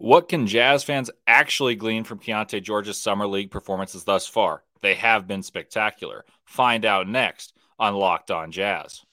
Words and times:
What 0.00 0.28
can 0.28 0.46
Jazz 0.46 0.84
fans 0.84 1.10
actually 1.26 1.74
glean 1.74 2.04
from 2.04 2.20
Keyonte 2.20 2.62
George's 2.62 2.96
Summer 2.96 3.26
League 3.26 3.50
performances 3.50 4.04
thus 4.04 4.28
far? 4.28 4.62
They 4.80 4.94
have 4.94 5.26
been 5.26 5.42
spectacular. 5.42 6.24
Find 6.44 6.84
out 6.84 7.08
next 7.08 7.52
on 7.80 7.96
Locked 7.96 8.30
On 8.30 8.52
Jazz. 8.52 9.04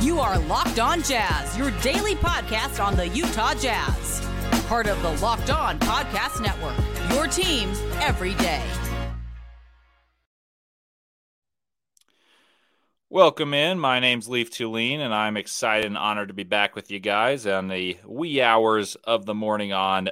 You 0.00 0.18
are 0.18 0.38
Locked 0.38 0.78
On 0.78 1.02
Jazz, 1.02 1.58
your 1.58 1.72
daily 1.82 2.14
podcast 2.14 2.82
on 2.82 2.96
the 2.96 3.06
Utah 3.08 3.52
Jazz. 3.52 4.26
Part 4.66 4.86
of 4.86 5.02
the 5.02 5.12
Locked 5.22 5.50
On 5.50 5.78
Podcast 5.78 6.40
Network, 6.40 6.78
your 7.12 7.26
team 7.26 7.68
every 8.00 8.32
day. 8.36 8.64
Welcome 13.08 13.54
in. 13.54 13.78
My 13.78 14.00
name's 14.00 14.28
Leif 14.28 14.50
Thulin, 14.50 14.98
and 14.98 15.14
I'm 15.14 15.36
excited 15.36 15.86
and 15.86 15.96
honored 15.96 16.26
to 16.26 16.34
be 16.34 16.42
back 16.42 16.74
with 16.74 16.90
you 16.90 16.98
guys 16.98 17.46
on 17.46 17.68
the 17.68 17.96
wee 18.04 18.42
hours 18.42 18.96
of 18.96 19.24
the 19.24 19.32
morning 19.32 19.72
on 19.72 20.08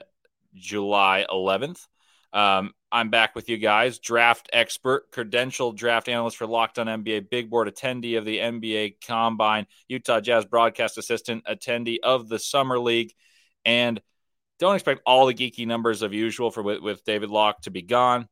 July 0.55 1.27
11th. 1.29 1.89
Um, 2.33 2.73
I'm 2.93 3.11
back 3.11 3.35
with 3.35 3.49
you 3.49 3.57
guys, 3.59 3.99
draft 3.99 4.49
expert, 4.53 5.11
credentialed 5.11 5.75
draft 5.75 6.09
analyst 6.09 6.37
for 6.37 6.47
Locked 6.47 6.79
On 6.79 6.87
NBA, 6.87 7.29
big 7.31 7.51
board 7.51 7.67
attendee 7.67 8.17
of 8.17 8.25
the 8.25 8.39
NBA 8.39 9.05
Combine, 9.05 9.67
Utah 9.89 10.21
Jazz 10.21 10.45
broadcast 10.45 10.97
assistant, 10.97 11.45
attendee 11.47 11.99
of 12.01 12.29
the 12.29 12.39
Summer 12.39 12.79
League, 12.79 13.13
and 13.65 14.01
don't 14.61 14.77
expect 14.77 15.03
all 15.05 15.27
the 15.27 15.35
geeky 15.35 15.67
numbers 15.67 16.03
of 16.03 16.15
usual 16.15 16.53
for 16.53 16.63
with, 16.63 16.79
with 16.79 17.05
David 17.05 17.29
Locke 17.29 17.61
to 17.63 17.73
be 17.73 17.83
gone, 17.83 18.29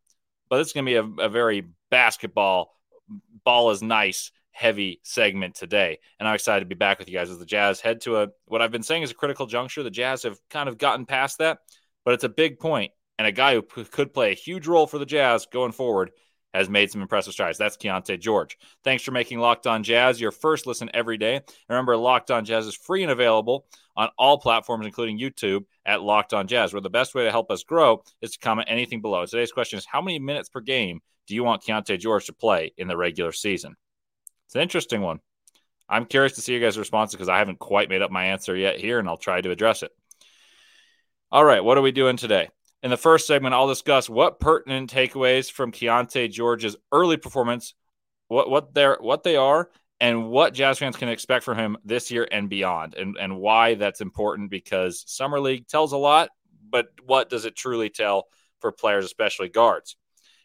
but 0.48 0.60
it's 0.60 0.72
going 0.72 0.86
to 0.86 0.88
be 0.88 1.22
a, 1.22 1.26
a 1.26 1.28
very 1.28 1.66
basketball 1.90 2.76
ball 3.44 3.72
is 3.72 3.82
nice 3.82 4.30
heavy 4.52 5.00
segment 5.02 5.54
today. 5.54 5.98
And 6.18 6.28
I'm 6.28 6.34
excited 6.34 6.60
to 6.60 6.66
be 6.66 6.74
back 6.74 6.98
with 6.98 7.08
you 7.08 7.14
guys 7.18 7.30
as 7.30 7.38
the 7.38 7.46
Jazz 7.46 7.80
head 7.80 8.00
to 8.02 8.18
a 8.18 8.28
what 8.46 8.62
I've 8.62 8.70
been 8.70 8.82
saying 8.82 9.02
is 9.02 9.10
a 9.10 9.14
critical 9.14 9.46
juncture. 9.46 9.82
The 9.82 9.90
Jazz 9.90 10.22
have 10.22 10.38
kind 10.50 10.68
of 10.68 10.78
gotten 10.78 11.06
past 11.06 11.38
that, 11.38 11.58
but 12.04 12.14
it's 12.14 12.24
a 12.24 12.28
big 12.28 12.58
point, 12.58 12.92
and 13.18 13.26
a 13.26 13.32
guy 13.32 13.54
who 13.54 13.62
p- 13.62 13.84
could 13.84 14.14
play 14.14 14.32
a 14.32 14.36
huge 14.36 14.66
role 14.66 14.86
for 14.86 14.98
the 14.98 15.06
Jazz 15.06 15.46
going 15.50 15.72
forward 15.72 16.12
has 16.54 16.68
made 16.68 16.90
some 16.90 17.00
impressive 17.00 17.32
strides. 17.32 17.58
That's 17.58 17.76
Keyonte 17.76 18.20
George. 18.20 18.58
Thanks 18.84 19.02
for 19.02 19.10
making 19.10 19.38
Locked 19.38 19.66
On 19.66 19.82
Jazz 19.82 20.20
your 20.20 20.30
first 20.30 20.66
listen 20.66 20.90
every 20.92 21.16
day. 21.16 21.36
And 21.36 21.44
remember, 21.68 21.96
Locked 21.96 22.30
On 22.30 22.44
Jazz 22.44 22.66
is 22.66 22.74
free 22.74 23.02
and 23.02 23.10
available 23.10 23.66
on 23.96 24.10
all 24.18 24.38
platforms, 24.38 24.86
including 24.86 25.18
YouTube 25.18 25.64
at 25.86 26.02
Locked 26.02 26.34
On 26.34 26.46
Jazz, 26.46 26.72
where 26.72 26.82
the 26.82 26.90
best 26.90 27.14
way 27.14 27.24
to 27.24 27.30
help 27.30 27.50
us 27.50 27.64
grow 27.64 28.02
is 28.20 28.32
to 28.32 28.38
comment 28.38 28.68
anything 28.70 29.00
below. 29.00 29.24
Today's 29.24 29.52
question 29.52 29.78
is 29.78 29.86
How 29.86 30.02
many 30.02 30.18
minutes 30.18 30.48
per 30.48 30.60
game 30.60 31.00
do 31.26 31.34
you 31.34 31.44
want 31.44 31.62
Keyonte 31.62 31.98
George 31.98 32.26
to 32.26 32.32
play 32.32 32.72
in 32.76 32.88
the 32.88 32.96
regular 32.96 33.32
season? 33.32 33.76
It's 34.52 34.56
an 34.56 34.60
interesting 34.60 35.00
one. 35.00 35.20
I'm 35.88 36.04
curious 36.04 36.34
to 36.34 36.42
see 36.42 36.52
you 36.52 36.60
guys' 36.60 36.76
responses 36.76 37.14
because 37.14 37.30
I 37.30 37.38
haven't 37.38 37.58
quite 37.58 37.88
made 37.88 38.02
up 38.02 38.10
my 38.10 38.26
answer 38.26 38.54
yet 38.54 38.78
here, 38.78 38.98
and 38.98 39.08
I'll 39.08 39.16
try 39.16 39.40
to 39.40 39.50
address 39.50 39.82
it. 39.82 39.92
All 41.30 41.42
right, 41.42 41.64
what 41.64 41.78
are 41.78 41.82
we 41.82 41.90
doing 41.90 42.18
today? 42.18 42.50
In 42.82 42.90
the 42.90 42.98
first 42.98 43.26
segment, 43.26 43.54
I'll 43.54 43.66
discuss 43.66 44.10
what 44.10 44.40
pertinent 44.40 44.92
takeaways 44.92 45.50
from 45.50 45.72
Keyonte 45.72 46.30
George's 46.30 46.76
early 46.92 47.16
performance, 47.16 47.72
what 48.28 48.50
what 48.50 48.74
they're 48.74 48.98
what 49.00 49.22
they 49.22 49.36
are, 49.36 49.70
and 50.00 50.28
what 50.28 50.52
Jazz 50.52 50.78
fans 50.78 50.96
can 50.96 51.08
expect 51.08 51.46
from 51.46 51.56
him 51.56 51.78
this 51.82 52.10
year 52.10 52.28
and 52.30 52.50
beyond, 52.50 52.92
and 52.92 53.16
and 53.16 53.38
why 53.38 53.76
that's 53.76 54.02
important 54.02 54.50
because 54.50 55.02
summer 55.06 55.40
league 55.40 55.66
tells 55.66 55.92
a 55.92 55.96
lot, 55.96 56.28
but 56.68 56.88
what 57.06 57.30
does 57.30 57.46
it 57.46 57.56
truly 57.56 57.88
tell 57.88 58.26
for 58.60 58.70
players, 58.70 59.06
especially 59.06 59.48
guards? 59.48 59.96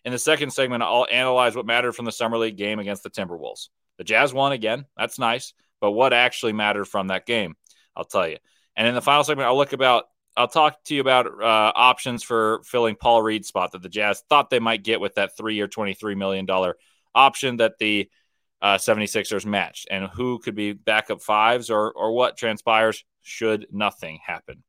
In 0.05 0.13
the 0.13 0.17
second 0.17 0.53
segment, 0.53 0.81
I'll 0.81 1.07
analyze 1.11 1.57
what 1.57 1.65
mattered 1.65 1.91
from 1.91 2.05
the 2.05 2.13
summer 2.13 2.37
league 2.37 2.55
game 2.55 2.79
against 2.79 3.03
the 3.03 3.09
Timberwolves. 3.09 3.67
The 3.97 4.03
Jazz 4.03 4.33
won 4.33 4.51
again. 4.51 4.85
That's 4.95 5.19
nice. 5.19 5.53
But 5.79 5.91
what 5.91 6.13
actually 6.13 6.53
mattered 6.53 6.85
from 6.85 7.07
that 7.07 7.25
game? 7.25 7.55
I'll 7.95 8.05
tell 8.05 8.27
you. 8.27 8.37
And 8.75 8.87
in 8.87 8.95
the 8.95 9.01
final 9.01 9.23
segment, 9.23 9.47
I'll 9.47 9.57
look 9.57 9.73
about. 9.73 10.05
I'll 10.35 10.47
talk 10.47 10.83
to 10.83 10.93
you 10.93 11.01
about 11.01 11.25
uh, 11.25 11.71
options 11.75 12.21
for 12.21 12.61
filling 12.63 12.95
Paul 12.95 13.23
Reed's 13.23 13.47
spot 13.47 13.71
that 13.71 13.81
the 13.81 13.89
Jazz 13.89 14.21
thought 14.29 14.51
they 14.51 14.59
might 14.59 14.83
get 14.83 15.01
with 15.01 15.15
that 15.15 15.35
three-year, 15.35 15.67
twenty-three 15.67 16.13
million 16.13 16.45
dollar 16.45 16.77
option 17.15 17.57
that 17.57 17.79
the 17.79 18.07
uh, 18.61 18.77
76ers 18.77 19.45
matched, 19.45 19.87
and 19.89 20.05
who 20.05 20.37
could 20.37 20.53
be 20.53 20.73
backup 20.73 21.21
fives, 21.21 21.71
or 21.71 21.91
or 21.91 22.11
what 22.13 22.37
transpires 22.37 23.03
should 23.23 23.67
nothing 23.71 24.19
happen. 24.23 24.63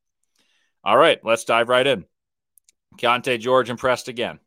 All 0.83 0.97
right, 0.97 1.23
let's 1.23 1.45
dive 1.45 1.69
right 1.69 1.87
in. 1.87 2.07
Keyonte 2.97 3.39
George 3.39 3.69
impressed 3.69 4.09
again. 4.09 4.41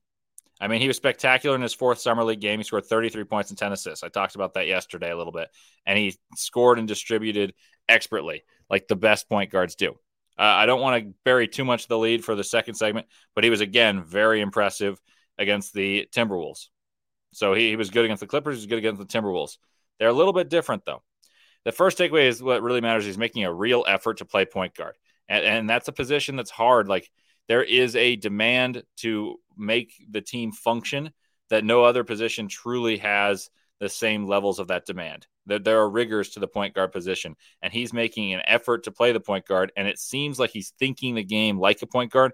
I 0.62 0.68
mean, 0.68 0.80
he 0.80 0.88
was 0.88 0.96
spectacular 0.96 1.56
in 1.56 1.62
his 1.64 1.74
fourth 1.74 2.00
summer 2.00 2.24
league 2.24 2.40
game. 2.40 2.60
He 2.60 2.64
scored 2.64 2.86
33 2.86 3.24
points 3.24 3.50
and 3.50 3.58
10 3.58 3.72
assists. 3.72 4.04
I 4.04 4.10
talked 4.10 4.36
about 4.36 4.54
that 4.54 4.68
yesterday 4.68 5.10
a 5.10 5.18
little 5.18 5.34
bit, 5.34 5.50
and 5.88 5.98
he 5.98 6.16
scored 6.36 6.78
and 6.78 6.88
distributed 6.88 7.56
expertly, 7.90 8.44
like 8.70 8.88
the 8.88 8.96
best 8.96 9.28
point 9.28 9.52
guards 9.52 9.74
do. 9.74 9.94
Uh, 10.38 10.44
I 10.44 10.68
don't 10.68 10.80
want 10.80 11.04
to 11.04 11.14
bury 11.26 11.48
too 11.48 11.66
much 11.66 11.84
of 11.84 11.88
the 11.90 11.98
lead 11.98 12.24
for 12.24 12.36
the 12.36 12.44
second 12.44 12.76
segment, 12.76 13.08
but 13.34 13.44
he 13.44 13.50
was 13.50 13.62
again 13.62 14.04
very 14.04 14.40
impressive 14.40 15.02
against 15.40 15.74
the 15.74 16.08
Timberwolves. 16.12 16.68
So 17.34 17.56
he, 17.56 17.70
he 17.70 17.76
was 17.76 17.90
good 17.90 18.06
against 18.06 18.22
the 18.22 18.28
Clippers. 18.28 18.56
He 18.56 18.60
was 18.60 18.68
good 18.68 18.78
against 18.78 19.00
the 19.00 19.06
Timberwolves. 19.06 19.58
They're 20.00 20.10
a 20.10 20.14
little 20.14 20.34
bit 20.34 20.50
different 20.50 20.86
though. 20.86 21.02
The 21.66 21.72
first 21.72 21.98
takeaway 21.98 22.28
is 22.28 22.42
what 22.42 22.62
really 22.62 22.82
matters. 22.82 23.06
He's 23.06 23.18
making 23.18 23.46
a 23.46 23.54
real 23.54 23.84
effort 23.88 24.18
to 24.18 24.26
play 24.26 24.46
point 24.46 24.76
guard, 24.76 24.96
and, 25.28 25.44
and 25.44 25.70
that's 25.70 25.88
a 25.88 25.94
position 25.94 26.36
that's 26.36 26.52
hard. 26.52 26.88
Like 26.88 27.10
there 27.48 27.64
is 27.64 27.96
a 27.96 28.16
demand 28.16 28.84
to 28.98 29.40
make 29.62 29.94
the 30.10 30.22
team 30.22 30.52
function 30.52 31.12
that 31.50 31.64
no 31.64 31.84
other 31.84 32.04
position 32.04 32.48
truly 32.48 32.98
has 32.98 33.50
the 33.80 33.90
same 33.90 34.28
levels 34.28 34.60
of 34.60 34.68
that 34.68 34.86
demand. 34.86 35.28
There, 35.46 35.60
there 35.60 35.80
are 35.80 35.90
rigors 35.90 36.30
to 36.32 36.40
the 36.40 36.48
point 36.48 36.76
guard 36.76 36.92
position, 36.92 37.36
and 37.62 37.74
he's 37.74 37.94
making 37.94 38.34
an 38.34 38.42
effort 38.46 38.84
to 38.84 38.92
play 38.92 39.12
the 39.12 39.20
point 39.20 39.46
guard. 39.46 39.72
And 39.76 39.88
it 39.88 40.00
seems 40.00 40.40
like 40.40 40.52
he's 40.52 40.74
thinking 40.80 41.16
the 41.16 41.24
game 41.24 41.60
like 41.60 41.82
a 41.82 41.88
point 41.88 42.12
guard, 42.12 42.32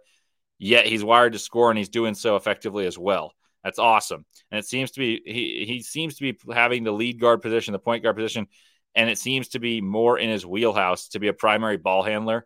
yet 0.59 0.85
he's 0.85 1.03
wired 1.03 1.33
to 1.33 1.39
score, 1.39 1.69
and 1.69 1.77
he's 1.77 1.89
doing 1.89 2.15
so 2.15 2.35
effectively 2.35 2.85
as 2.85 2.97
well. 2.97 3.33
That's 3.63 3.79
awesome. 3.79 4.25
And 4.51 4.59
it 4.59 4.65
seems 4.65 4.91
to 4.91 4.99
be 4.99 5.21
he 5.25 5.65
he 5.65 5.81
seems 5.81 6.15
to 6.15 6.31
be 6.31 6.53
having 6.53 6.83
the 6.83 6.91
lead 6.91 7.19
guard 7.19 7.41
position, 7.41 7.73
the 7.73 7.79
point 7.79 8.03
guard 8.03 8.15
position, 8.15 8.47
and 8.95 9.09
it 9.09 9.17
seems 9.17 9.49
to 9.49 9.59
be 9.59 9.81
more 9.81 10.17
in 10.17 10.29
his 10.29 10.45
wheelhouse 10.45 11.09
to 11.09 11.19
be 11.19 11.27
a 11.27 11.33
primary 11.33 11.77
ball 11.77 12.03
handler 12.03 12.45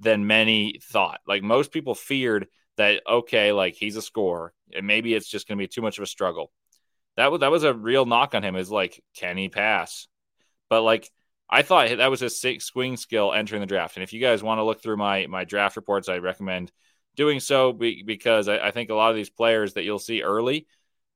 than 0.00 0.26
many 0.26 0.78
thought. 0.82 1.20
Like 1.26 1.42
most 1.42 1.72
people 1.72 1.94
feared 1.94 2.48
that 2.76 3.02
okay, 3.08 3.52
like 3.52 3.74
he's 3.74 3.96
a 3.96 4.02
scorer, 4.02 4.52
and 4.74 4.86
maybe 4.86 5.14
it's 5.14 5.28
just 5.28 5.48
going 5.48 5.58
to 5.58 5.62
be 5.62 5.68
too 5.68 5.82
much 5.82 5.98
of 5.98 6.04
a 6.04 6.06
struggle. 6.06 6.52
That 7.16 7.30
was 7.30 7.40
that 7.40 7.50
was 7.50 7.64
a 7.64 7.74
real 7.74 8.06
knock 8.06 8.34
on 8.34 8.42
him. 8.42 8.56
Is 8.56 8.70
like, 8.70 9.02
can 9.16 9.36
he 9.36 9.48
pass? 9.48 10.08
But 10.70 10.82
like, 10.82 11.10
I 11.50 11.62
thought 11.62 11.96
that 11.98 12.10
was 12.10 12.20
his 12.20 12.40
swing 12.60 12.96
skill 12.96 13.32
entering 13.32 13.60
the 13.60 13.66
draft. 13.66 13.96
And 13.96 14.02
if 14.02 14.12
you 14.12 14.20
guys 14.20 14.42
want 14.42 14.58
to 14.58 14.64
look 14.64 14.82
through 14.82 14.96
my 14.96 15.26
my 15.26 15.44
draft 15.44 15.76
reports, 15.76 16.08
I 16.08 16.18
recommend 16.18 16.72
doing 17.16 17.40
so 17.40 17.72
because 17.72 18.48
I, 18.48 18.58
I 18.58 18.70
think 18.70 18.90
a 18.90 18.94
lot 18.94 19.10
of 19.10 19.16
these 19.16 19.30
players 19.30 19.74
that 19.74 19.84
you'll 19.84 19.98
see 19.98 20.22
early 20.22 20.66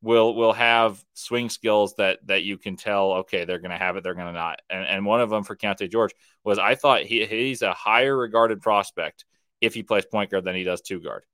will 0.02 0.34
will 0.34 0.52
have 0.52 1.02
swing 1.14 1.48
skills 1.48 1.94
that 1.96 2.18
that 2.26 2.42
you 2.42 2.58
can 2.58 2.76
tell 2.76 3.12
okay 3.12 3.44
they're 3.44 3.58
going 3.58 3.70
to 3.70 3.78
have 3.78 3.96
it 3.96 4.04
they're 4.04 4.14
going 4.14 4.26
to 4.26 4.32
not 4.32 4.60
and, 4.68 4.86
and 4.86 5.06
one 5.06 5.20
of 5.20 5.30
them 5.30 5.42
for 5.42 5.56
Keyonte 5.56 5.90
George 5.90 6.12
was 6.44 6.58
I 6.58 6.74
thought 6.74 7.02
he, 7.02 7.24
he's 7.24 7.62
a 7.62 7.72
higher 7.72 8.16
regarded 8.16 8.60
prospect 8.60 9.24
if 9.60 9.74
he 9.74 9.82
plays 9.82 10.04
point 10.04 10.30
guard 10.30 10.44
than 10.44 10.54
he 10.54 10.64
does 10.64 10.82
two 10.82 11.00
guard 11.00 11.24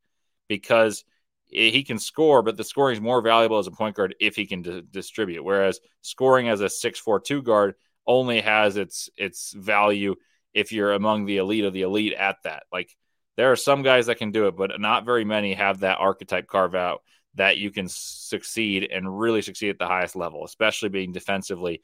because 0.49 1.05
he 1.47 1.85
can 1.85 1.99
score, 1.99 2.43
but 2.43 2.57
the 2.57 2.65
scoring 2.65 2.97
is 2.97 3.01
more 3.01 3.21
valuable 3.21 3.59
as 3.59 3.67
a 3.67 3.73
point 3.73 3.95
guard 3.95 4.15
if 4.21 4.37
he 4.37 4.47
can 4.47 4.87
distribute. 4.91 5.43
Whereas 5.43 5.81
scoring 6.01 6.49
as 6.49 6.61
a 6.61 6.69
six 6.71 6.99
four 6.99 7.21
two 7.21 7.43
guard 7.43 7.75
only 8.07 8.41
has 8.41 8.77
its 8.77 9.11
its 9.17 9.53
value 9.53 10.15
if 10.55 10.73
you're 10.73 10.93
among 10.93 11.27
the 11.27 11.37
elite 11.37 11.65
of 11.65 11.75
the 11.75 11.83
elite 11.83 12.15
at 12.15 12.37
that. 12.45 12.65
Like 12.73 12.97
there 13.37 13.53
are 13.53 13.57
some 13.57 13.83
guys 13.83 14.07
that 14.07 14.17
can 14.17 14.31
do 14.31 14.47
it, 14.47 14.57
but 14.57 14.81
not 14.81 15.05
very 15.05 15.25
many 15.25 15.55
have 15.55 15.81
that 15.81 15.99
archetype 15.99 16.47
carve 16.47 16.75
out 16.75 17.03
that 17.35 17.59
you 17.59 17.71
can 17.71 17.87
succeed 17.89 18.89
and 18.91 19.19
really 19.19 19.43
succeed 19.43 19.71
at 19.71 19.79
the 19.79 19.87
highest 19.87 20.17
level, 20.17 20.45
especially 20.45 20.89
being 20.89 21.13
defensively 21.13 21.83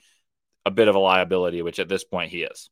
a 0.67 0.71
bit 0.71 0.89
of 0.89 0.95
a 0.95 0.99
liability, 0.99 1.63
which 1.63 1.79
at 1.79 1.89
this 1.89 2.05
point 2.05 2.31
he 2.31 2.43
is. 2.43 2.71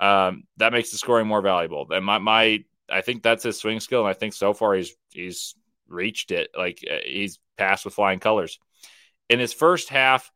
Um, 0.00 0.44
that 0.56 0.72
makes 0.72 0.90
the 0.90 0.98
scoring 0.98 1.26
more 1.26 1.42
valuable. 1.42 1.86
And 1.90 2.04
my 2.04 2.18
my 2.18 2.64
I 2.90 3.00
think 3.00 3.22
that's 3.22 3.42
his 3.42 3.58
swing 3.58 3.80
skill, 3.80 4.00
and 4.00 4.08
I 4.08 4.14
think 4.14 4.34
so 4.34 4.54
far 4.54 4.74
he's 4.74 4.94
he's 5.10 5.54
reached 5.88 6.30
it. 6.30 6.50
Like 6.56 6.84
uh, 6.90 6.98
he's 7.04 7.38
passed 7.56 7.84
with 7.84 7.94
flying 7.94 8.20
colors. 8.20 8.58
In 9.28 9.38
his 9.38 9.52
first 9.52 9.88
half 9.88 10.30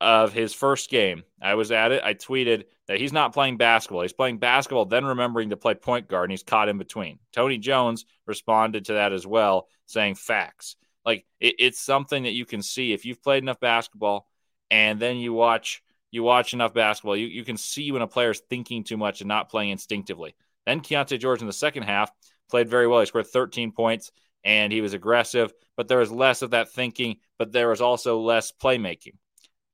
of 0.00 0.32
his 0.32 0.52
first 0.52 0.90
game, 0.90 1.22
I 1.40 1.54
was 1.54 1.70
at 1.72 1.92
it. 1.92 2.02
I 2.04 2.14
tweeted 2.14 2.64
that 2.88 2.98
he's 2.98 3.12
not 3.12 3.32
playing 3.32 3.56
basketball. 3.56 4.02
He's 4.02 4.12
playing 4.12 4.38
basketball, 4.38 4.84
then 4.84 5.04
remembering 5.04 5.50
to 5.50 5.56
play 5.56 5.74
point 5.74 6.08
guard, 6.08 6.24
and 6.24 6.32
he's 6.32 6.42
caught 6.42 6.68
in 6.68 6.78
between. 6.78 7.18
Tony 7.32 7.58
Jones 7.58 8.04
responded 8.26 8.86
to 8.86 8.94
that 8.94 9.12
as 9.12 9.26
well, 9.26 9.68
saying 9.86 10.16
facts. 10.16 10.76
Like 11.04 11.24
it, 11.40 11.54
it's 11.58 11.80
something 11.80 12.24
that 12.24 12.32
you 12.32 12.44
can 12.44 12.62
see 12.62 12.92
if 12.92 13.04
you've 13.04 13.22
played 13.22 13.42
enough 13.42 13.60
basketball, 13.60 14.28
and 14.70 14.98
then 14.98 15.16
you 15.16 15.32
watch 15.32 15.82
you 16.10 16.22
watch 16.22 16.54
enough 16.54 16.72
basketball, 16.72 17.16
you, 17.16 17.26
you 17.26 17.44
can 17.44 17.56
see 17.56 17.92
when 17.92 18.02
a 18.02 18.06
player's 18.06 18.40
thinking 18.48 18.84
too 18.84 18.96
much 18.96 19.20
and 19.20 19.28
not 19.28 19.50
playing 19.50 19.70
instinctively. 19.70 20.34
Then 20.66 20.80
Keyonte 20.80 21.18
George 21.18 21.40
in 21.40 21.46
the 21.46 21.52
second 21.52 21.84
half 21.84 22.10
played 22.50 22.68
very 22.68 22.86
well. 22.86 23.00
He 23.00 23.06
scored 23.06 23.26
13 23.26 23.72
points 23.72 24.10
and 24.44 24.72
he 24.72 24.80
was 24.80 24.94
aggressive, 24.94 25.52
but 25.76 25.88
there 25.88 25.98
was 25.98 26.10
less 26.10 26.42
of 26.42 26.50
that 26.50 26.70
thinking, 26.70 27.16
but 27.38 27.52
there 27.52 27.68
was 27.68 27.80
also 27.80 28.20
less 28.20 28.52
playmaking. 28.52 29.14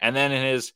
And 0.00 0.14
then 0.14 0.32
in 0.32 0.44
his 0.44 0.72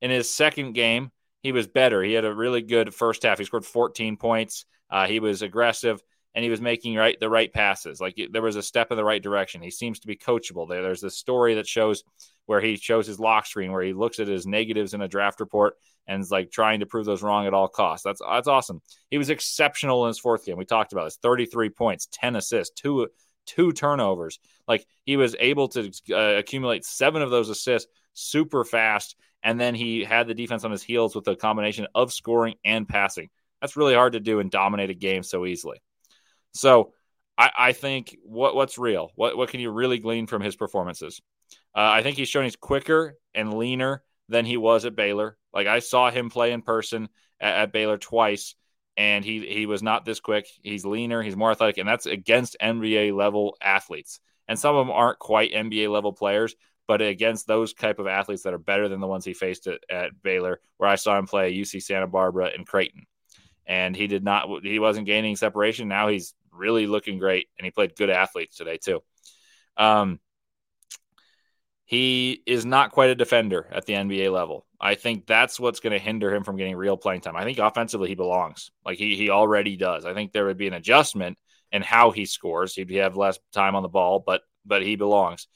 in 0.00 0.10
his 0.10 0.32
second 0.32 0.72
game, 0.72 1.10
he 1.42 1.52
was 1.52 1.66
better. 1.66 2.02
He 2.02 2.12
had 2.12 2.24
a 2.24 2.34
really 2.34 2.62
good 2.62 2.94
first 2.94 3.22
half. 3.22 3.38
He 3.38 3.44
scored 3.44 3.64
14 3.64 4.16
points. 4.16 4.64
Uh, 4.90 5.06
he 5.06 5.20
was 5.20 5.42
aggressive 5.42 6.02
and 6.34 6.42
he 6.42 6.50
was 6.50 6.60
making 6.60 6.94
right 6.96 7.18
the 7.20 7.28
right 7.28 7.52
passes. 7.52 8.00
Like 8.00 8.20
there 8.30 8.42
was 8.42 8.56
a 8.56 8.62
step 8.62 8.90
in 8.90 8.96
the 8.96 9.04
right 9.04 9.22
direction. 9.22 9.62
He 9.62 9.70
seems 9.70 10.00
to 10.00 10.06
be 10.06 10.16
coachable. 10.16 10.68
There, 10.68 10.82
there's 10.82 11.00
this 11.00 11.16
story 11.16 11.54
that 11.54 11.66
shows 11.66 12.04
where 12.46 12.60
he 12.60 12.76
shows 12.76 13.06
his 13.06 13.20
lock 13.20 13.46
screen, 13.46 13.72
where 13.72 13.82
he 13.82 13.92
looks 13.92 14.18
at 14.18 14.28
his 14.28 14.46
negatives 14.46 14.94
in 14.94 15.02
a 15.02 15.08
draft 15.08 15.40
report 15.40 15.74
and 16.06 16.22
is 16.22 16.30
like 16.30 16.50
trying 16.50 16.80
to 16.80 16.86
prove 16.86 17.06
those 17.06 17.22
wrong 17.22 17.46
at 17.46 17.54
all 17.54 17.68
costs. 17.68 18.04
That's 18.04 18.20
that's 18.20 18.48
awesome. 18.48 18.80
He 19.10 19.18
was 19.18 19.30
exceptional 19.30 20.04
in 20.04 20.08
his 20.08 20.18
fourth 20.18 20.44
game. 20.44 20.56
We 20.56 20.64
talked 20.64 20.92
about 20.92 21.04
this: 21.04 21.18
33 21.22 21.70
points, 21.70 22.08
10 22.12 22.36
assists, 22.36 22.80
two 22.80 23.08
two 23.46 23.72
turnovers. 23.72 24.38
Like 24.66 24.86
he 25.04 25.16
was 25.16 25.36
able 25.38 25.68
to 25.68 25.90
uh, 26.10 26.38
accumulate 26.38 26.84
seven 26.84 27.22
of 27.22 27.30
those 27.30 27.50
assists 27.50 27.90
super 28.14 28.64
fast, 28.64 29.16
and 29.42 29.60
then 29.60 29.74
he 29.74 30.04
had 30.04 30.26
the 30.26 30.34
defense 30.34 30.64
on 30.64 30.70
his 30.70 30.82
heels 30.82 31.14
with 31.14 31.26
a 31.28 31.36
combination 31.36 31.86
of 31.94 32.12
scoring 32.12 32.54
and 32.64 32.88
passing. 32.88 33.28
That's 33.60 33.76
really 33.76 33.94
hard 33.94 34.14
to 34.14 34.20
do 34.20 34.40
and 34.40 34.50
dominate 34.50 34.90
a 34.90 34.94
game 34.94 35.22
so 35.22 35.46
easily. 35.46 35.80
So 36.52 36.92
I, 37.36 37.50
I 37.58 37.72
think 37.72 38.16
what 38.22 38.54
what's 38.54 38.78
real? 38.78 39.10
What 39.14 39.36
what 39.36 39.48
can 39.48 39.60
you 39.60 39.70
really 39.70 39.98
glean 39.98 40.26
from 40.26 40.42
his 40.42 40.56
performances? 40.56 41.20
Uh, 41.74 41.80
I 41.80 42.02
think 42.02 42.16
he's 42.16 42.28
shown 42.28 42.44
he's 42.44 42.56
quicker 42.56 43.16
and 43.34 43.54
leaner 43.54 44.02
than 44.28 44.44
he 44.44 44.56
was 44.56 44.84
at 44.84 44.96
Baylor. 44.96 45.36
Like 45.52 45.66
I 45.66 45.80
saw 45.80 46.10
him 46.10 46.30
play 46.30 46.52
in 46.52 46.62
person 46.62 47.08
at, 47.40 47.54
at 47.54 47.72
Baylor 47.72 47.98
twice, 47.98 48.54
and 48.96 49.24
he 49.24 49.46
he 49.46 49.66
was 49.66 49.82
not 49.82 50.04
this 50.04 50.20
quick. 50.20 50.46
He's 50.62 50.84
leaner, 50.84 51.22
he's 51.22 51.36
more 51.36 51.50
athletic, 51.50 51.78
and 51.78 51.88
that's 51.88 52.06
against 52.06 52.56
NBA 52.60 53.16
level 53.16 53.56
athletes. 53.62 54.20
And 54.48 54.58
some 54.58 54.76
of 54.76 54.86
them 54.86 54.94
aren't 54.94 55.18
quite 55.18 55.52
NBA 55.52 55.90
level 55.90 56.12
players, 56.12 56.54
but 56.86 57.00
against 57.00 57.46
those 57.46 57.72
type 57.72 57.98
of 57.98 58.06
athletes 58.06 58.42
that 58.42 58.54
are 58.54 58.58
better 58.58 58.88
than 58.88 59.00
the 59.00 59.06
ones 59.06 59.24
he 59.24 59.34
faced 59.34 59.66
at, 59.66 59.80
at 59.88 60.22
Baylor, 60.22 60.60
where 60.76 60.90
I 60.90 60.96
saw 60.96 61.16
him 61.16 61.26
play 61.26 61.54
UC 61.54 61.82
Santa 61.82 62.06
Barbara 62.06 62.50
and 62.54 62.66
Creighton, 62.66 63.06
and 63.66 63.96
he 63.96 64.06
did 64.06 64.24
not 64.24 64.48
he 64.62 64.78
wasn't 64.78 65.06
gaining 65.06 65.36
separation. 65.36 65.88
Now 65.88 66.08
he's 66.08 66.34
really 66.52 66.86
looking 66.86 67.18
great, 67.18 67.48
and 67.58 67.64
he 67.64 67.70
played 67.70 67.96
good 67.96 68.10
athletes 68.10 68.56
today 68.56 68.78
too. 68.78 69.00
Um, 69.76 70.20
he 71.84 72.42
is 72.46 72.64
not 72.64 72.92
quite 72.92 73.10
a 73.10 73.14
defender 73.14 73.66
at 73.70 73.84
the 73.84 73.94
NBA 73.94 74.32
level. 74.32 74.66
I 74.80 74.94
think 74.94 75.26
that's 75.26 75.60
what's 75.60 75.80
going 75.80 75.92
to 75.92 75.98
hinder 75.98 76.34
him 76.34 76.42
from 76.42 76.56
getting 76.56 76.74
real 76.74 76.96
playing 76.96 77.20
time. 77.20 77.36
I 77.36 77.44
think 77.44 77.58
offensively 77.58 78.08
he 78.08 78.14
belongs, 78.14 78.70
like 78.84 78.98
he 78.98 79.16
he 79.16 79.30
already 79.30 79.76
does. 79.76 80.04
I 80.04 80.14
think 80.14 80.32
there 80.32 80.46
would 80.46 80.56
be 80.56 80.68
an 80.68 80.74
adjustment 80.74 81.38
in 81.70 81.82
how 81.82 82.10
he 82.10 82.26
scores. 82.26 82.74
He'd 82.74 82.90
have 82.92 83.16
less 83.16 83.38
time 83.52 83.74
on 83.74 83.82
the 83.82 83.88
ball, 83.88 84.22
but 84.24 84.42
but 84.64 84.82
he 84.82 84.96
belongs. 84.96 85.48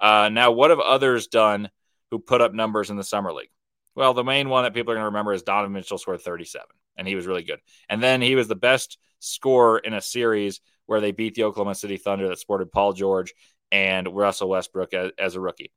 Uh, 0.00 0.28
now, 0.30 0.50
what 0.50 0.70
have 0.70 0.80
others 0.80 1.28
done 1.28 1.70
who 2.10 2.18
put 2.18 2.40
up 2.40 2.52
numbers 2.52 2.90
in 2.90 2.96
the 2.96 3.04
summer 3.04 3.32
league? 3.32 3.50
Well, 3.94 4.14
the 4.14 4.24
main 4.24 4.48
one 4.48 4.64
that 4.64 4.74
people 4.74 4.92
are 4.92 4.96
going 4.96 5.02
to 5.02 5.06
remember 5.06 5.32
is 5.32 5.42
Donovan 5.42 5.72
Mitchell 5.72 5.98
scored 5.98 6.20
37, 6.20 6.66
and 6.96 7.06
he 7.06 7.14
was 7.14 7.26
really 7.26 7.42
good. 7.42 7.60
And 7.88 8.02
then 8.02 8.20
he 8.20 8.34
was 8.34 8.48
the 8.48 8.54
best 8.54 8.98
scorer 9.18 9.78
in 9.78 9.94
a 9.94 10.00
series 10.00 10.60
where 10.86 11.00
they 11.00 11.12
beat 11.12 11.34
the 11.34 11.44
Oklahoma 11.44 11.74
City 11.74 11.96
Thunder 11.96 12.28
that 12.28 12.38
sported 12.38 12.70
Paul 12.70 12.92
George 12.92 13.34
and 13.72 14.14
Russell 14.14 14.50
Westbrook 14.50 14.92
as, 14.94 15.12
as 15.18 15.34
a 15.34 15.40
rookie. 15.40 15.72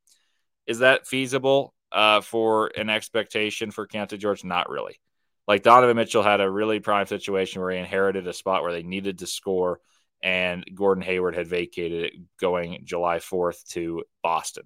Is 0.65 0.79
that 0.79 1.07
feasible 1.07 1.73
uh, 1.91 2.21
for 2.21 2.67
an 2.75 2.89
expectation 2.89 3.71
for 3.71 3.87
Keyonte 3.87 4.19
George? 4.19 4.43
Not 4.43 4.69
really. 4.69 4.99
Like 5.47 5.63
Donovan 5.63 5.95
Mitchell 5.95 6.23
had 6.23 6.41
a 6.41 6.49
really 6.49 6.81
prime 6.81 7.07
situation 7.07 7.61
where 7.61 7.71
he 7.71 7.77
inherited 7.77 8.27
a 8.27 8.33
spot 8.33 8.63
where 8.63 8.73
they 8.73 8.83
needed 8.83 9.19
to 9.19 9.27
score, 9.27 9.79
and 10.21 10.65
Gordon 10.75 11.03
Hayward 11.03 11.35
had 11.35 11.47
vacated 11.47 12.03
it 12.03 12.13
going 12.37 12.81
July 12.83 13.19
4th 13.19 13.65
to 13.69 14.03
Boston. 14.21 14.63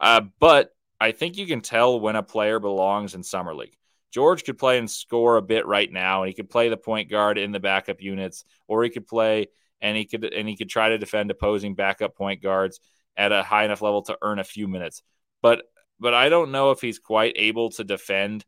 Uh, 0.00 0.22
but 0.40 0.70
I 0.98 1.12
think 1.12 1.36
you 1.36 1.46
can 1.46 1.60
tell 1.60 2.00
when 2.00 2.16
a 2.16 2.22
player 2.22 2.58
belongs 2.58 3.14
in 3.14 3.22
Summer 3.22 3.54
League. 3.54 3.76
George 4.12 4.44
could 4.44 4.58
play 4.58 4.78
and 4.78 4.90
score 4.90 5.36
a 5.36 5.42
bit 5.42 5.66
right 5.66 5.90
now, 5.90 6.22
and 6.22 6.28
he 6.28 6.34
could 6.34 6.50
play 6.50 6.68
the 6.68 6.76
point 6.76 7.10
guard 7.10 7.38
in 7.38 7.50
the 7.50 7.60
backup 7.60 8.00
units, 8.00 8.44
or 8.68 8.84
he 8.84 8.90
could 8.90 9.06
play 9.06 9.48
and 9.80 9.96
he 9.96 10.04
could 10.04 10.24
and 10.24 10.48
he 10.48 10.56
could 10.56 10.70
try 10.70 10.90
to 10.90 10.98
defend 10.98 11.30
opposing 11.30 11.74
backup 11.74 12.16
point 12.16 12.42
guards 12.42 12.80
at 13.16 13.32
a 13.32 13.42
high 13.42 13.64
enough 13.64 13.82
level 13.82 14.02
to 14.02 14.16
earn 14.22 14.38
a 14.38 14.44
few 14.44 14.68
minutes. 14.68 15.02
But 15.42 15.64
but 15.98 16.14
I 16.14 16.28
don't 16.28 16.52
know 16.52 16.70
if 16.70 16.80
he's 16.80 16.98
quite 16.98 17.34
able 17.36 17.70
to 17.70 17.84
defend 17.84 18.44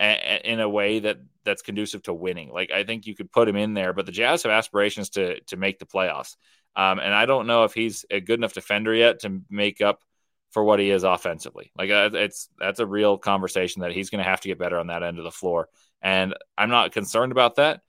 a, 0.00 0.04
a, 0.04 0.52
in 0.52 0.60
a 0.60 0.68
way 0.68 1.00
that 1.00 1.18
that's 1.44 1.62
conducive 1.62 2.02
to 2.04 2.14
winning. 2.14 2.50
Like 2.50 2.70
I 2.70 2.84
think 2.84 3.06
you 3.06 3.14
could 3.14 3.30
put 3.30 3.48
him 3.48 3.56
in 3.56 3.74
there, 3.74 3.92
but 3.92 4.06
the 4.06 4.12
Jazz 4.12 4.42
have 4.42 4.52
aspirations 4.52 5.10
to 5.10 5.40
to 5.42 5.56
make 5.56 5.78
the 5.78 5.86
playoffs. 5.86 6.36
Um, 6.74 6.98
and 6.98 7.12
I 7.12 7.26
don't 7.26 7.46
know 7.46 7.64
if 7.64 7.74
he's 7.74 8.04
a 8.10 8.20
good 8.20 8.38
enough 8.38 8.52
defender 8.52 8.94
yet 8.94 9.20
to 9.20 9.42
make 9.50 9.80
up 9.80 10.00
for 10.50 10.64
what 10.64 10.80
he 10.80 10.90
is 10.90 11.04
offensively. 11.04 11.72
Like 11.76 11.90
uh, 11.90 12.10
it's 12.12 12.48
that's 12.58 12.80
a 12.80 12.86
real 12.86 13.18
conversation 13.18 13.82
that 13.82 13.92
he's 13.92 14.10
going 14.10 14.22
to 14.22 14.28
have 14.28 14.40
to 14.40 14.48
get 14.48 14.58
better 14.58 14.78
on 14.78 14.88
that 14.88 15.02
end 15.02 15.18
of 15.18 15.24
the 15.24 15.30
floor. 15.30 15.68
And 16.02 16.34
I'm 16.58 16.70
not 16.70 16.92
concerned 16.92 17.32
about 17.32 17.56
that, 17.56 17.80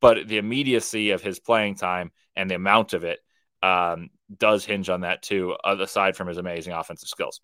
but 0.00 0.26
the 0.26 0.38
immediacy 0.38 1.10
of 1.10 1.22
his 1.22 1.38
playing 1.38 1.76
time 1.76 2.10
and 2.34 2.50
the 2.50 2.54
amount 2.54 2.92
of 2.92 3.04
it 3.04 3.20
um, 3.62 4.10
does 4.36 4.64
hinge 4.64 4.88
on 4.88 5.02
that 5.02 5.22
too, 5.22 5.56
aside 5.64 6.16
from 6.16 6.28
his 6.28 6.38
amazing 6.38 6.72
offensive 6.72 7.08
skills. 7.08 7.40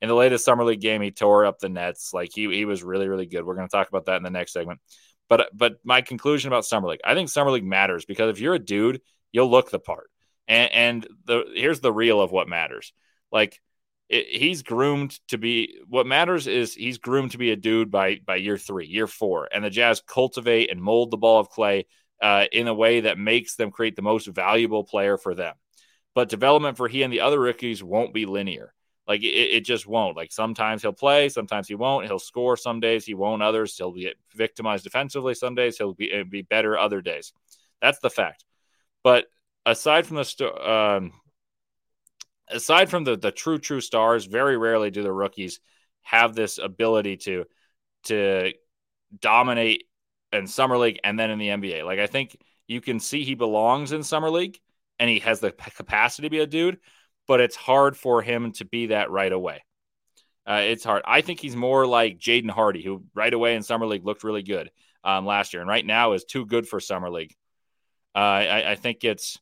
In 0.00 0.08
the 0.08 0.14
latest 0.14 0.44
summer 0.44 0.64
league 0.64 0.80
game, 0.80 1.00
he 1.00 1.12
tore 1.12 1.46
up 1.46 1.60
the 1.60 1.68
Nets. 1.68 2.12
Like 2.12 2.30
he 2.34 2.52
he 2.52 2.64
was 2.64 2.82
really 2.82 3.08
really 3.08 3.26
good. 3.26 3.44
We're 3.44 3.54
going 3.54 3.68
to 3.68 3.76
talk 3.76 3.88
about 3.88 4.06
that 4.06 4.16
in 4.16 4.22
the 4.22 4.30
next 4.30 4.52
segment. 4.52 4.80
But 5.28 5.50
but 5.54 5.76
my 5.84 6.00
conclusion 6.00 6.48
about 6.48 6.64
summer 6.64 6.88
league, 6.88 7.00
I 7.04 7.14
think 7.14 7.28
summer 7.28 7.52
league 7.52 7.64
matters 7.64 8.04
because 8.04 8.30
if 8.30 8.40
you're 8.40 8.54
a 8.54 8.58
dude, 8.58 9.00
you'll 9.30 9.50
look 9.50 9.70
the 9.70 9.78
part. 9.78 10.10
And 10.48 10.72
and 10.72 11.08
the 11.24 11.44
here's 11.54 11.80
the 11.80 11.92
real 11.92 12.20
of 12.20 12.32
what 12.32 12.48
matters. 12.48 12.92
Like 13.30 13.60
it, 14.08 14.26
he's 14.28 14.62
groomed 14.62 15.18
to 15.28 15.38
be. 15.38 15.78
What 15.88 16.06
matters 16.06 16.46
is 16.46 16.74
he's 16.74 16.98
groomed 16.98 17.32
to 17.32 17.38
be 17.38 17.50
a 17.50 17.56
dude 17.56 17.90
by 17.90 18.20
by 18.24 18.36
year 18.36 18.58
three, 18.58 18.86
year 18.86 19.06
four, 19.06 19.48
and 19.52 19.64
the 19.64 19.70
Jazz 19.70 20.02
cultivate 20.06 20.70
and 20.70 20.82
mold 20.82 21.10
the 21.10 21.16
ball 21.16 21.40
of 21.40 21.48
clay 21.48 21.86
uh, 22.22 22.46
in 22.52 22.68
a 22.68 22.74
way 22.74 23.00
that 23.00 23.18
makes 23.18 23.56
them 23.56 23.70
create 23.70 23.96
the 23.96 24.02
most 24.02 24.26
valuable 24.28 24.84
player 24.84 25.18
for 25.18 25.34
them. 25.34 25.54
But 26.14 26.28
development 26.28 26.76
for 26.76 26.88
he 26.88 27.02
and 27.02 27.12
the 27.12 27.20
other 27.20 27.40
rookies 27.40 27.82
won't 27.82 28.14
be 28.14 28.26
linear. 28.26 28.72
Like 29.08 29.22
it, 29.22 29.26
it, 29.26 29.64
just 29.64 29.86
won't. 29.86 30.16
Like 30.16 30.30
sometimes 30.30 30.82
he'll 30.82 30.92
play, 30.92 31.28
sometimes 31.28 31.66
he 31.66 31.74
won't. 31.74 32.06
He'll 32.06 32.20
score 32.20 32.56
some 32.56 32.78
days, 32.78 33.04
he 33.04 33.14
won't 33.14 33.42
others. 33.42 33.76
He'll 33.76 33.92
be 33.92 34.12
victimized 34.34 34.84
defensively 34.84 35.34
some 35.34 35.56
days. 35.56 35.76
He'll 35.76 35.94
be 35.94 36.22
be 36.22 36.42
better 36.42 36.78
other 36.78 37.00
days. 37.00 37.32
That's 37.80 37.98
the 37.98 38.10
fact. 38.10 38.44
But 39.02 39.26
aside 39.66 40.06
from 40.06 40.16
the 40.16 40.70
um, 40.70 41.12
aside 42.52 42.90
from 42.90 43.04
the 43.04 43.16
the 43.16 43.32
true 43.32 43.58
true 43.58 43.80
stars, 43.80 44.26
very 44.26 44.56
rarely 44.56 44.90
do 44.90 45.02
the 45.02 45.12
rookies 45.12 45.60
have 46.02 46.34
this 46.34 46.58
ability 46.58 47.16
to 47.18 47.44
to 48.04 48.52
dominate 49.18 49.84
in 50.32 50.46
summer 50.46 50.78
league 50.78 50.98
and 51.04 51.18
then 51.18 51.30
in 51.30 51.38
the 51.38 51.48
NBA. 51.48 51.84
Like 51.84 51.98
I 51.98 52.06
think 52.06 52.36
you 52.66 52.80
can 52.80 53.00
see 53.00 53.24
he 53.24 53.34
belongs 53.34 53.92
in 53.92 54.02
summer 54.02 54.30
league 54.30 54.58
and 54.98 55.08
he 55.08 55.20
has 55.20 55.40
the 55.40 55.52
capacity 55.52 56.26
to 56.26 56.30
be 56.30 56.40
a 56.40 56.46
dude, 56.46 56.78
but 57.26 57.40
it's 57.40 57.56
hard 57.56 57.96
for 57.96 58.22
him 58.22 58.52
to 58.52 58.64
be 58.64 58.86
that 58.86 59.10
right 59.10 59.32
away. 59.32 59.62
Uh, 60.46 60.62
it's 60.64 60.84
hard. 60.84 61.02
I 61.06 61.20
think 61.20 61.40
he's 61.40 61.54
more 61.54 61.86
like 61.86 62.18
Jaden 62.18 62.50
Hardy, 62.50 62.82
who 62.82 63.04
right 63.14 63.32
away 63.32 63.54
in 63.54 63.62
summer 63.62 63.86
league 63.86 64.04
looked 64.04 64.24
really 64.24 64.42
good 64.42 64.70
um, 65.04 65.24
last 65.24 65.52
year, 65.52 65.60
and 65.60 65.68
right 65.68 65.86
now 65.86 66.12
is 66.12 66.24
too 66.24 66.44
good 66.46 66.66
for 66.66 66.80
summer 66.80 67.10
league. 67.10 67.34
Uh, 68.14 68.18
I, 68.18 68.70
I, 68.72 68.74
think 68.74 69.04
it's 69.04 69.38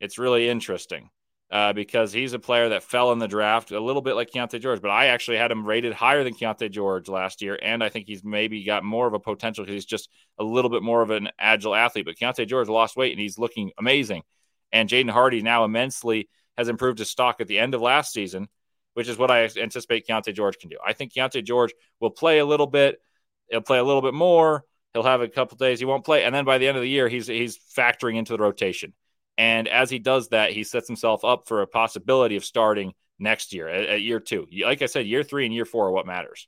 it's 0.00 0.18
really 0.18 0.48
interesting 0.48 1.10
uh, 1.50 1.72
because 1.72 2.12
he's 2.12 2.32
a 2.32 2.38
player 2.38 2.68
that 2.68 2.84
fell 2.84 3.10
in 3.12 3.18
the 3.18 3.26
draft 3.26 3.72
a 3.72 3.80
little 3.80 4.02
bit 4.02 4.14
like 4.14 4.30
Keyonte 4.30 4.60
George, 4.60 4.80
but 4.80 4.90
I 4.90 5.06
actually 5.06 5.38
had 5.38 5.50
him 5.50 5.66
rated 5.66 5.92
higher 5.92 6.22
than 6.22 6.34
Keyonte 6.34 6.70
George 6.70 7.08
last 7.08 7.42
year, 7.42 7.58
and 7.60 7.82
I 7.82 7.88
think 7.88 8.06
he's 8.06 8.22
maybe 8.22 8.62
got 8.62 8.84
more 8.84 9.06
of 9.06 9.14
a 9.14 9.18
potential 9.18 9.64
because 9.64 9.74
he's 9.74 9.84
just 9.84 10.08
a 10.38 10.44
little 10.44 10.70
bit 10.70 10.82
more 10.82 11.02
of 11.02 11.10
an 11.10 11.28
agile 11.38 11.74
athlete. 11.74 12.04
But 12.04 12.16
Keyonte 12.16 12.46
George 12.46 12.68
lost 12.68 12.96
weight 12.96 13.12
and 13.12 13.20
he's 13.20 13.38
looking 13.38 13.72
amazing, 13.78 14.22
and 14.70 14.88
Jaden 14.88 15.10
Hardy 15.10 15.42
now 15.42 15.64
immensely 15.64 16.28
has 16.56 16.68
improved 16.68 17.00
his 17.00 17.10
stock 17.10 17.40
at 17.40 17.48
the 17.48 17.58
end 17.58 17.74
of 17.74 17.80
last 17.80 18.12
season, 18.12 18.48
which 18.94 19.08
is 19.08 19.18
what 19.18 19.30
I 19.30 19.48
anticipate 19.56 20.06
Keyonte 20.06 20.34
George 20.34 20.58
can 20.58 20.70
do. 20.70 20.76
I 20.86 20.92
think 20.92 21.12
Keyonte 21.12 21.44
George 21.44 21.72
will 21.98 22.10
play 22.10 22.38
a 22.38 22.46
little 22.46 22.68
bit, 22.68 23.00
he'll 23.48 23.60
play 23.60 23.78
a 23.78 23.84
little 23.84 24.02
bit 24.02 24.14
more. 24.14 24.64
He'll 24.92 25.04
have 25.04 25.20
a 25.20 25.28
couple 25.28 25.56
days 25.56 25.78
he 25.78 25.84
won't 25.84 26.04
play, 26.04 26.24
and 26.24 26.34
then 26.34 26.44
by 26.44 26.58
the 26.58 26.66
end 26.66 26.76
of 26.76 26.82
the 26.82 26.88
year, 26.88 27.08
he's 27.08 27.28
he's 27.28 27.56
factoring 27.56 28.16
into 28.16 28.32
the 28.32 28.42
rotation. 28.42 28.92
And 29.40 29.68
as 29.68 29.88
he 29.88 29.98
does 29.98 30.28
that, 30.28 30.52
he 30.52 30.64
sets 30.64 30.86
himself 30.86 31.24
up 31.24 31.48
for 31.48 31.62
a 31.62 31.66
possibility 31.66 32.36
of 32.36 32.44
starting 32.44 32.92
next 33.18 33.54
year 33.54 33.70
at, 33.70 33.88
at 33.88 34.02
year 34.02 34.20
two. 34.20 34.46
Like 34.62 34.82
I 34.82 34.86
said, 34.86 35.06
year 35.06 35.22
three 35.22 35.46
and 35.46 35.54
year 35.54 35.64
four 35.64 35.86
are 35.86 35.92
what 35.92 36.06
matters. 36.06 36.46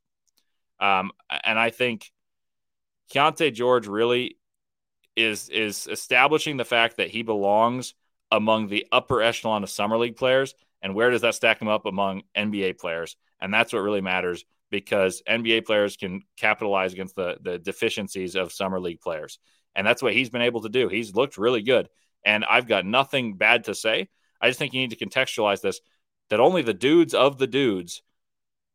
Um, 0.79 1.11
and 1.43 1.59
I 1.59 1.71
think 1.71 2.13
Keyonte 3.11 3.55
George 3.55 3.87
really 3.87 4.37
is 5.17 5.49
is 5.49 5.87
establishing 5.87 6.59
the 6.59 6.67
fact 6.67 6.99
that 6.99 7.09
he 7.09 7.23
belongs 7.23 7.95
among 8.31 8.69
the 8.69 8.87
upper 8.93 9.23
echelon 9.23 9.63
of 9.63 9.71
summer 9.71 9.97
league 9.97 10.17
players. 10.17 10.55
And 10.83 10.95
where 10.95 11.09
does 11.09 11.23
that 11.23 11.35
stack 11.35 11.63
him 11.63 11.69
up 11.69 11.87
among 11.87 12.25
NBA 12.37 12.79
players? 12.79 13.17
And 13.41 13.55
that's 13.55 13.73
what 13.73 13.81
really 13.81 14.03
matters 14.03 14.45
because 14.71 15.23
NBA 15.27 15.65
players 15.65 15.97
can 15.97 16.25
capitalize 16.37 16.93
against 16.93 17.17
the 17.17 17.39
the 17.41 17.59
deficiencies 17.59 18.37
of 18.37 18.53
summer 18.53 18.79
league 18.79 19.01
players. 19.01 19.39
And 19.75 19.87
that's 19.87 20.03
what 20.03 20.13
he's 20.13 20.29
been 20.29 20.43
able 20.43 20.61
to 20.61 20.69
do. 20.69 20.89
He's 20.89 21.15
looked 21.15 21.39
really 21.39 21.63
good. 21.63 21.89
And 22.25 22.45
I've 22.45 22.69
got 22.69 22.87
nothing 22.87 23.35
bad 23.35 23.65
to 23.65 23.75
say. 23.75 24.09
I 24.41 24.49
just 24.49 24.59
think 24.59 24.75
you 24.75 24.81
need 24.81 24.97
to 24.97 25.05
contextualize 25.05 25.61
this 25.61 25.81
that 26.31 26.41
only 26.41 26.63
the 26.63 26.75
dudes 26.75 27.15
of 27.15 27.39
the 27.39 27.47
dudes 27.47 28.03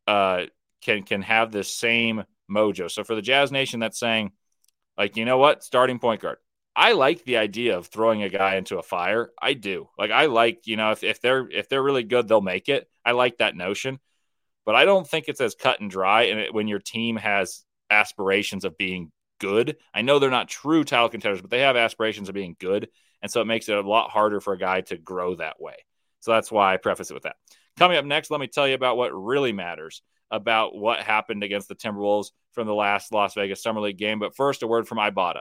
uh, 0.06 0.44
can 0.82 1.02
can 1.02 1.22
have 1.22 1.50
this 1.52 1.74
same 1.74 2.24
mojo. 2.50 2.90
So 2.90 3.04
for 3.04 3.14
the 3.14 3.22
Jazz 3.22 3.50
Nation 3.52 3.80
that's 3.80 3.98
saying, 3.98 4.32
like, 4.96 5.16
you 5.16 5.24
know 5.24 5.38
what, 5.38 5.64
starting 5.64 5.98
point 5.98 6.20
guard. 6.20 6.38
I 6.74 6.92
like 6.92 7.24
the 7.24 7.38
idea 7.38 7.76
of 7.76 7.88
throwing 7.88 8.22
a 8.22 8.28
guy 8.28 8.54
into 8.54 8.78
a 8.78 8.82
fire. 8.82 9.30
I 9.40 9.54
do. 9.54 9.88
Like 9.98 10.12
I 10.12 10.26
like, 10.26 10.66
you 10.66 10.76
know, 10.76 10.92
if, 10.92 11.02
if 11.02 11.20
they're 11.20 11.48
if 11.50 11.68
they're 11.68 11.82
really 11.82 12.04
good, 12.04 12.28
they'll 12.28 12.40
make 12.40 12.68
it. 12.68 12.88
I 13.04 13.12
like 13.12 13.38
that 13.38 13.56
notion. 13.56 13.98
But 14.64 14.76
I 14.76 14.84
don't 14.84 15.08
think 15.08 15.24
it's 15.26 15.40
as 15.40 15.54
cut 15.54 15.80
and 15.80 15.90
dry 15.90 16.24
and 16.24 16.38
it, 16.38 16.54
when 16.54 16.68
your 16.68 16.78
team 16.78 17.16
has 17.16 17.64
aspirations 17.90 18.64
of 18.64 18.78
being 18.78 19.10
good. 19.40 19.76
I 19.94 20.02
know 20.02 20.18
they're 20.18 20.30
not 20.30 20.48
true 20.48 20.84
title 20.84 21.08
contenders, 21.08 21.40
but 21.40 21.50
they 21.50 21.60
have 21.60 21.76
aspirations 21.76 22.28
of 22.28 22.34
being 22.34 22.54
good. 22.58 22.88
And 23.22 23.30
so 23.30 23.40
it 23.40 23.46
makes 23.46 23.68
it 23.68 23.76
a 23.76 23.88
lot 23.88 24.10
harder 24.10 24.40
for 24.40 24.52
a 24.52 24.58
guy 24.58 24.82
to 24.82 24.96
grow 24.96 25.34
that 25.36 25.60
way. 25.60 25.74
So 26.20 26.32
that's 26.32 26.50
why 26.50 26.74
I 26.74 26.76
preface 26.76 27.10
it 27.10 27.14
with 27.14 27.24
that. 27.24 27.36
Coming 27.78 27.96
up 27.96 28.04
next, 28.04 28.30
let 28.30 28.40
me 28.40 28.46
tell 28.48 28.66
you 28.66 28.74
about 28.74 28.96
what 28.96 29.10
really 29.10 29.52
matters 29.52 30.02
about 30.30 30.76
what 30.76 31.00
happened 31.00 31.42
against 31.42 31.68
the 31.68 31.74
Timberwolves 31.74 32.30
from 32.52 32.66
the 32.66 32.74
last 32.74 33.12
Las 33.12 33.34
Vegas 33.34 33.62
Summer 33.62 33.80
League 33.80 33.96
game. 33.96 34.18
But 34.18 34.36
first, 34.36 34.62
a 34.62 34.66
word 34.66 34.86
from 34.86 34.98
Ibotta. 34.98 35.40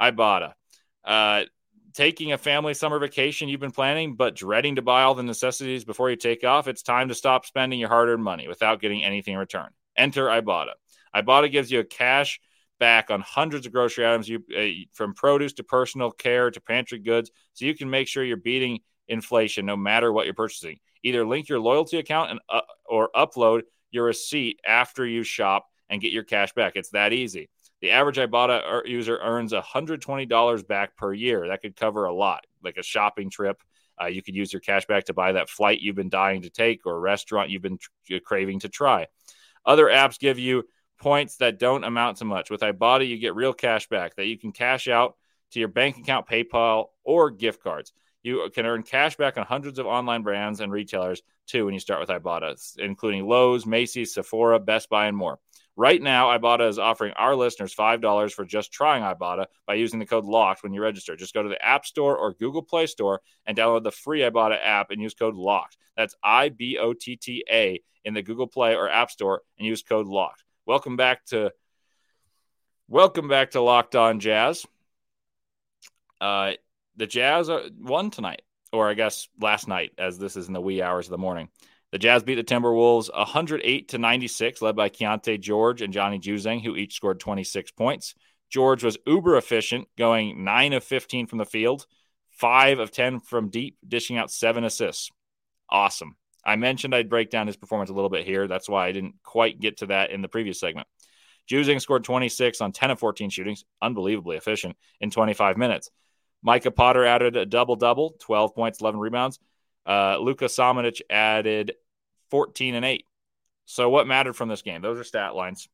Ibotta. 0.00 0.54
Uh, 1.04 1.42
taking 1.92 2.32
a 2.32 2.38
family 2.38 2.74
summer 2.74 2.98
vacation 2.98 3.48
you've 3.48 3.60
been 3.60 3.70
planning, 3.70 4.16
but 4.16 4.34
dreading 4.34 4.76
to 4.76 4.82
buy 4.82 5.02
all 5.02 5.14
the 5.14 5.22
necessities 5.22 5.84
before 5.84 6.10
you 6.10 6.16
take 6.16 6.44
off, 6.44 6.68
it's 6.68 6.82
time 6.82 7.08
to 7.08 7.14
stop 7.14 7.44
spending 7.44 7.78
your 7.78 7.88
hard 7.88 8.08
earned 8.08 8.24
money 8.24 8.48
without 8.48 8.80
getting 8.80 9.04
anything 9.04 9.34
in 9.34 9.40
return. 9.40 9.68
Enter 9.96 10.26
Ibotta. 10.26 10.72
Ibotta 11.14 11.52
gives 11.52 11.70
you 11.70 11.80
a 11.80 11.84
cash 11.84 12.40
back 12.78 13.10
on 13.10 13.20
hundreds 13.20 13.66
of 13.66 13.72
grocery 13.72 14.06
items 14.06 14.28
you, 14.28 14.42
uh, 14.56 14.88
from 14.92 15.14
produce 15.14 15.52
to 15.54 15.64
personal 15.64 16.10
care 16.10 16.50
to 16.50 16.60
pantry 16.60 16.98
goods 16.98 17.30
so 17.52 17.64
you 17.64 17.74
can 17.74 17.88
make 17.88 18.08
sure 18.08 18.24
you're 18.24 18.36
beating 18.36 18.80
inflation 19.08 19.66
no 19.66 19.76
matter 19.76 20.12
what 20.12 20.26
you're 20.26 20.34
purchasing. 20.34 20.78
Either 21.02 21.24
link 21.24 21.48
your 21.48 21.60
loyalty 21.60 21.98
account 21.98 22.30
and 22.30 22.40
uh, 22.48 22.60
or 22.86 23.10
upload 23.14 23.62
your 23.90 24.04
receipt 24.04 24.60
after 24.66 25.06
you 25.06 25.22
shop 25.22 25.66
and 25.88 26.00
get 26.00 26.12
your 26.12 26.24
cash 26.24 26.52
back. 26.54 26.72
It's 26.74 26.90
that 26.90 27.12
easy. 27.12 27.48
The 27.80 27.90
average 27.90 28.16
Ibotta 28.16 28.86
user 28.86 29.18
earns 29.18 29.52
$120 29.52 30.66
back 30.66 30.96
per 30.96 31.12
year. 31.12 31.48
That 31.48 31.62
could 31.62 31.76
cover 31.76 32.04
a 32.04 32.14
lot, 32.14 32.46
like 32.62 32.76
a 32.76 32.82
shopping 32.82 33.28
trip. 33.28 33.60
Uh, 34.00 34.06
you 34.06 34.22
could 34.22 34.34
use 34.34 34.52
your 34.52 34.60
cash 34.60 34.86
back 34.86 35.04
to 35.04 35.14
buy 35.14 35.32
that 35.32 35.50
flight 35.50 35.80
you've 35.80 35.96
been 35.96 36.08
dying 36.08 36.42
to 36.42 36.50
take 36.50 36.86
or 36.86 36.98
restaurant 36.98 37.50
you've 37.50 37.62
been 37.62 37.78
tr- 37.78 38.16
craving 38.24 38.60
to 38.60 38.68
try. 38.68 39.06
Other 39.66 39.86
apps 39.86 40.18
give 40.18 40.38
you 40.38 40.64
points 41.02 41.36
that 41.38 41.58
don't 41.58 41.84
amount 41.84 42.18
to 42.18 42.24
much. 42.24 42.48
With 42.48 42.60
Ibotta, 42.60 43.06
you 43.06 43.18
get 43.18 43.34
real 43.34 43.52
cash 43.52 43.88
back 43.88 44.14
that 44.14 44.26
you 44.26 44.38
can 44.38 44.52
cash 44.52 44.86
out 44.86 45.16
to 45.50 45.58
your 45.58 45.68
bank 45.68 45.98
account, 45.98 46.28
PayPal, 46.28 46.86
or 47.04 47.30
gift 47.30 47.62
cards. 47.62 47.92
You 48.22 48.48
can 48.54 48.66
earn 48.66 48.84
cash 48.84 49.16
back 49.16 49.36
on 49.36 49.44
hundreds 49.44 49.80
of 49.80 49.86
online 49.86 50.22
brands 50.22 50.60
and 50.60 50.70
retailers 50.70 51.20
too 51.46 51.64
when 51.64 51.74
you 51.74 51.80
start 51.80 52.00
with 52.00 52.08
Ibotta, 52.08 52.56
including 52.78 53.26
Lowe's, 53.26 53.66
Macy's, 53.66 54.14
Sephora, 54.14 54.60
Best 54.60 54.88
Buy, 54.88 55.06
and 55.06 55.16
more. 55.16 55.40
Right 55.74 56.00
now, 56.00 56.28
Ibotta 56.38 56.68
is 56.68 56.78
offering 56.78 57.14
our 57.14 57.34
listeners 57.34 57.74
$5 57.74 58.32
for 58.32 58.44
just 58.44 58.72
trying 58.72 59.02
Ibotta 59.02 59.46
by 59.66 59.74
using 59.74 59.98
the 59.98 60.06
code 60.06 60.24
LOCKED 60.24 60.62
when 60.62 60.72
you 60.72 60.82
register. 60.82 61.16
Just 61.16 61.34
go 61.34 61.42
to 61.42 61.48
the 61.48 61.64
App 61.64 61.84
Store 61.84 62.16
or 62.16 62.34
Google 62.34 62.62
Play 62.62 62.86
Store 62.86 63.22
and 63.44 63.56
download 63.56 63.82
the 63.82 63.90
free 63.90 64.20
Ibotta 64.20 64.58
app 64.62 64.90
and 64.90 65.02
use 65.02 65.14
code 65.14 65.34
LOCKED. 65.34 65.76
That's 65.96 66.14
I 66.22 66.50
B 66.50 66.78
O 66.78 66.92
T 66.92 67.16
T 67.16 67.44
A 67.50 67.80
in 68.04 68.14
the 68.14 68.22
Google 68.22 68.46
Play 68.46 68.76
or 68.76 68.88
App 68.88 69.10
Store 69.10 69.42
and 69.58 69.66
use 69.66 69.82
code 69.82 70.06
LOCKED. 70.06 70.44
Welcome 70.64 70.96
back 70.96 71.24
to 71.26 71.52
Welcome 72.88 73.26
back 73.26 73.52
to 73.52 73.60
Locked 73.60 73.96
On 73.96 74.20
Jazz. 74.20 74.64
Uh, 76.20 76.52
the 76.96 77.06
Jazz 77.06 77.50
won 77.80 78.10
tonight, 78.10 78.42
or 78.72 78.88
I 78.88 78.94
guess 78.94 79.28
last 79.40 79.66
night, 79.66 79.92
as 79.98 80.18
this 80.18 80.36
is 80.36 80.46
in 80.46 80.52
the 80.52 80.60
wee 80.60 80.82
hours 80.82 81.06
of 81.06 81.10
the 81.10 81.18
morning. 81.18 81.48
The 81.90 81.98
Jazz 81.98 82.22
beat 82.22 82.36
the 82.36 82.44
Timberwolves 82.44 83.12
108 83.12 83.88
to 83.88 83.98
96, 83.98 84.62
led 84.62 84.76
by 84.76 84.88
Keyonte 84.88 85.40
George 85.40 85.82
and 85.82 85.92
Johnny 85.92 86.20
Juzang, 86.20 86.62
who 86.62 86.76
each 86.76 86.94
scored 86.94 87.18
26 87.18 87.72
points. 87.72 88.14
George 88.48 88.84
was 88.84 88.98
uber 89.06 89.36
efficient, 89.36 89.88
going 89.98 90.44
9 90.44 90.74
of 90.74 90.84
15 90.84 91.26
from 91.26 91.38
the 91.38 91.44
field, 91.44 91.86
5 92.30 92.78
of 92.78 92.90
10 92.92 93.20
from 93.20 93.48
deep, 93.48 93.78
dishing 93.86 94.16
out 94.16 94.30
7 94.30 94.62
assists. 94.64 95.10
Awesome. 95.68 96.16
I 96.44 96.56
mentioned 96.56 96.94
I'd 96.94 97.08
break 97.08 97.30
down 97.30 97.46
his 97.46 97.56
performance 97.56 97.90
a 97.90 97.94
little 97.94 98.10
bit 98.10 98.26
here. 98.26 98.48
That's 98.48 98.68
why 98.68 98.86
I 98.86 98.92
didn't 98.92 99.14
quite 99.22 99.60
get 99.60 99.78
to 99.78 99.86
that 99.86 100.10
in 100.10 100.22
the 100.22 100.28
previous 100.28 100.58
segment. 100.58 100.88
Juzang 101.50 101.80
scored 101.80 102.04
26 102.04 102.60
on 102.60 102.72
10 102.72 102.92
of 102.92 102.98
14 102.98 103.30
shootings, 103.30 103.64
unbelievably 103.80 104.36
efficient 104.36 104.76
in 105.00 105.10
25 105.10 105.56
minutes. 105.56 105.90
Micah 106.42 106.70
Potter 106.70 107.04
added 107.04 107.36
a 107.36 107.46
double 107.46 107.76
double, 107.76 108.16
12 108.20 108.54
points, 108.54 108.80
11 108.80 108.98
rebounds. 108.98 109.38
Uh, 109.86 110.18
Luka 110.18 110.48
added 111.10 111.72
14 112.30 112.74
and 112.74 112.84
8. 112.84 113.06
So, 113.64 113.88
what 113.88 114.06
mattered 114.06 114.34
from 114.34 114.48
this 114.48 114.62
game? 114.62 114.82
Those 114.82 114.98
are 114.98 115.04
stat 115.04 115.34
lines. 115.34 115.68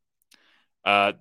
Uh, 0.84 1.12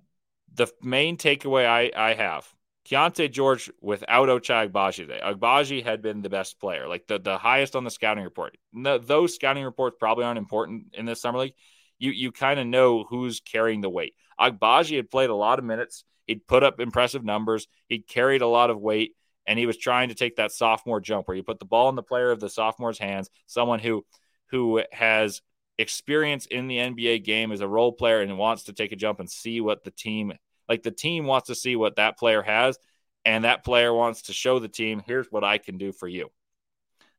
the 0.54 0.68
main 0.82 1.18
takeaway 1.18 1.66
I, 1.66 1.92
I 1.96 2.14
have 2.14 2.48
Keyonte 2.88 3.32
George 3.32 3.70
without 3.82 4.30
Ochai 4.30 4.70
Agbaji. 4.70 5.22
Agbaji 5.22 5.84
had 5.84 6.02
been 6.02 6.22
the 6.22 6.30
best 6.30 6.60
player, 6.60 6.88
like 6.88 7.06
the, 7.08 7.20
the 7.20 7.38
highest 7.38 7.76
on 7.76 7.84
the 7.84 7.92
scouting 7.92 8.24
report. 8.24 8.58
No, 8.72 8.98
those 8.98 9.36
scouting 9.36 9.66
reports 9.66 9.98
probably 10.00 10.24
aren't 10.24 10.38
important 10.38 10.94
in 10.94 11.06
this 11.06 11.22
summer 11.22 11.40
league. 11.40 11.54
You 12.00 12.12
you 12.12 12.32
kind 12.32 12.60
of 12.60 12.68
know 12.68 13.04
who's 13.04 13.42
carrying 13.42 13.82
the 13.82 13.90
weight. 13.90 14.14
Agbaji 14.40 14.96
had 14.96 15.10
played 15.10 15.30
a 15.30 15.36
lot 15.36 15.60
of 15.60 15.66
minutes. 15.66 16.04
He'd 16.28 16.48
put 16.48 16.64
up 16.64 16.80
impressive 16.80 17.24
numbers. 17.26 17.68
He'd 17.88 18.08
carried 18.08 18.42
a 18.42 18.48
lot 18.48 18.70
of 18.70 18.80
weight 18.80 19.16
and 19.48 19.58
he 19.58 19.66
was 19.66 19.78
trying 19.78 20.10
to 20.10 20.16
take 20.16 20.36
that 20.36 20.52
sophomore 20.52 21.00
jump 21.00 21.28
where 21.28 21.38
you 21.38 21.44
put 21.44 21.60
the 21.60 21.66
ball 21.66 21.90
in 21.90 21.96
the 21.96 22.04
player 22.04 22.32
of 22.32 22.40
the 22.40 22.50
sophomore's 22.50 23.00
hands, 23.00 23.30
someone 23.48 23.80
who 23.80 24.06
who 24.52 24.82
has 24.92 25.42
experience 25.78 26.46
in 26.46 26.68
the 26.68 26.78
NBA 26.78 27.24
game 27.24 27.52
as 27.52 27.62
a 27.62 27.68
role 27.68 27.92
player 27.92 28.22
and 28.22 28.38
wants 28.38 28.64
to 28.64 28.74
take 28.74 28.92
a 28.92 28.96
jump 28.96 29.20
and 29.20 29.30
see 29.30 29.62
what 29.62 29.84
the 29.84 29.92
team 29.92 30.34
like 30.70 30.84
the 30.84 30.92
team 30.92 31.26
wants 31.26 31.48
to 31.48 31.56
see 31.56 31.76
what 31.76 31.96
that 31.96 32.18
player 32.18 32.42
has 32.42 32.78
and 33.26 33.44
that 33.44 33.64
player 33.64 33.94
wants 33.94 34.24
to 34.24 34.34
show 34.34 34.60
the 34.60 34.68
team 34.68 35.02
here's 35.06 35.28
what 35.32 35.44
I 35.44 35.58
can 35.58 35.78
do 35.78 35.92
for 35.92 36.08
you. 36.08 36.30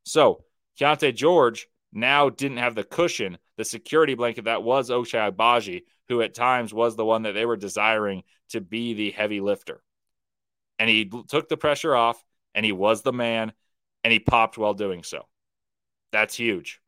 So, 0.05 0.45
Keyonte 0.81 1.15
George 1.15 1.67
now 1.93 2.31
didn't 2.31 2.59
have 2.59 2.75
the 2.75 2.85
cushion, 2.85 3.39
the 3.57 3.65
security 3.65 4.15
blanket 4.15 4.45
that 4.45 4.63
was 4.63 4.91
Ochai 4.91 5.33
Agbaji, 5.33 5.83
who 6.09 6.23
at 6.23 6.35
times 6.35 6.73
was 6.73 6.97
the 6.97 7.05
one 7.05 7.23
that 7.23 7.33
they 7.33 7.47
were 7.47 7.57
desiring 7.57 8.23
to 8.51 8.61
be 8.61 8.95
the 8.95 9.11
heavy 9.11 9.41
lifter 9.41 9.83
and 10.79 10.89
he 10.89 11.11
took 11.29 11.49
the 11.49 11.57
pressure 11.57 11.95
off 11.95 12.23
and 12.55 12.65
he 12.65 12.73
was 12.73 13.03
the 13.03 13.13
man 13.13 13.53
and 14.05 14.13
he 14.13 14.21
popped 14.21 14.59
while 14.59 14.75
doing 14.75 15.03
so. 15.03 15.27
That's 16.13 16.35
huge. 16.35 16.81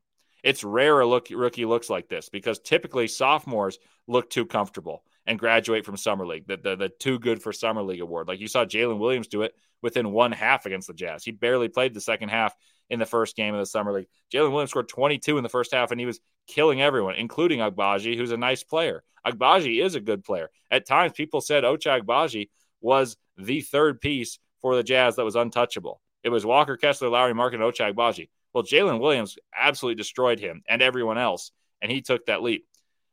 It's 0.42 0.64
rare 0.64 1.00
a 1.00 1.06
look, 1.06 1.28
rookie 1.30 1.66
looks 1.66 1.90
like 1.90 2.08
this 2.08 2.28
because 2.28 2.58
typically 2.60 3.08
sophomores 3.08 3.78
look 4.06 4.30
too 4.30 4.46
comfortable 4.46 5.04
and 5.26 5.38
graduate 5.38 5.84
from 5.84 5.96
summer 5.96 6.26
league. 6.26 6.46
The, 6.46 6.56
the, 6.56 6.76
the 6.76 6.88
too 6.88 7.18
good 7.18 7.42
for 7.42 7.52
summer 7.52 7.82
league 7.82 8.00
award. 8.00 8.28
Like 8.28 8.40
you 8.40 8.48
saw 8.48 8.64
Jalen 8.64 8.98
Williams 8.98 9.28
do 9.28 9.42
it 9.42 9.54
within 9.82 10.12
one 10.12 10.32
half 10.32 10.66
against 10.66 10.88
the 10.88 10.94
Jazz. 10.94 11.24
He 11.24 11.30
barely 11.30 11.68
played 11.68 11.94
the 11.94 12.00
second 12.00 12.30
half 12.30 12.54
in 12.88 12.98
the 12.98 13.06
first 13.06 13.36
game 13.36 13.54
of 13.54 13.60
the 13.60 13.66
summer 13.66 13.92
league. 13.92 14.08
Jalen 14.32 14.50
Williams 14.50 14.70
scored 14.70 14.88
22 14.88 15.36
in 15.36 15.42
the 15.42 15.48
first 15.48 15.72
half 15.72 15.90
and 15.90 16.00
he 16.00 16.06
was 16.06 16.20
killing 16.46 16.82
everyone, 16.82 17.14
including 17.14 17.60
Agbaji, 17.60 18.16
who's 18.16 18.32
a 18.32 18.36
nice 18.36 18.64
player. 18.64 19.02
Agbaji 19.26 19.82
is 19.84 19.94
a 19.94 20.00
good 20.00 20.24
player. 20.24 20.50
At 20.70 20.86
times, 20.86 21.12
people 21.12 21.40
said 21.40 21.64
Ochai 21.64 22.02
Agbaji 22.02 22.48
was 22.80 23.16
the 23.36 23.60
third 23.60 24.00
piece 24.00 24.38
for 24.60 24.76
the 24.76 24.82
Jazz 24.82 25.16
that 25.16 25.24
was 25.24 25.36
untouchable. 25.36 26.00
It 26.22 26.30
was 26.30 26.44
Walker 26.44 26.76
Kessler, 26.76 27.08
Lauri 27.08 27.34
Mark, 27.34 27.54
and 27.54 27.62
Ochai 27.62 27.94
Agbaji. 27.94 28.28
Well, 28.52 28.64
Jalen 28.64 29.00
Williams 29.00 29.38
absolutely 29.56 29.96
destroyed 29.96 30.40
him 30.40 30.62
and 30.68 30.82
everyone 30.82 31.18
else, 31.18 31.52
and 31.80 31.90
he 31.90 32.02
took 32.02 32.26
that 32.26 32.42
leap. 32.42 32.66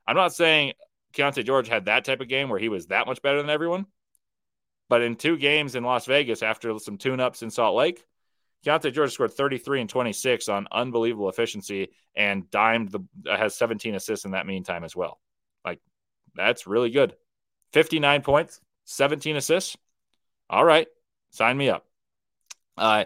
I'm 0.07 0.15
not 0.15 0.33
saying 0.33 0.73
Keyonte 1.17 1.43
George 1.43 1.67
had 1.67 1.85
that 1.85 2.05
type 2.05 2.21
of 2.21 2.27
game 2.27 2.49
where 2.49 2.59
he 2.59 2.69
was 2.69 2.87
that 2.87 3.07
much 3.07 3.21
better 3.21 3.41
than 3.41 3.49
everyone, 3.49 3.87
but 4.87 5.01
in 5.01 5.15
two 5.15 5.37
games 5.37 5.75
in 5.75 5.83
Las 5.83 6.05
Vegas 6.05 6.43
after 6.43 6.77
some 6.79 6.97
tune-ups 6.97 7.41
in 7.41 7.49
Salt 7.49 7.75
Lake, 7.75 8.03
Keyonte 8.65 8.93
George 8.93 9.13
scored 9.13 9.33
33 9.33 9.81
and 9.81 9.89
26 9.89 10.49
on 10.49 10.67
unbelievable 10.71 11.29
efficiency 11.29 11.89
and 12.15 12.49
dimed 12.51 12.91
the 12.91 12.99
has 13.35 13.55
17 13.55 13.95
assists 13.95 14.25
in 14.25 14.31
that 14.31 14.45
meantime 14.45 14.83
as 14.83 14.95
well. 14.95 15.19
Like 15.65 15.79
that's 16.35 16.67
really 16.67 16.89
good. 16.89 17.15
59 17.73 18.21
points, 18.21 18.59
17 18.85 19.35
assists. 19.35 19.77
All 20.49 20.63
right, 20.63 20.87
sign 21.31 21.57
me 21.57 21.69
up. 21.69 21.85
Uh, 22.77 23.05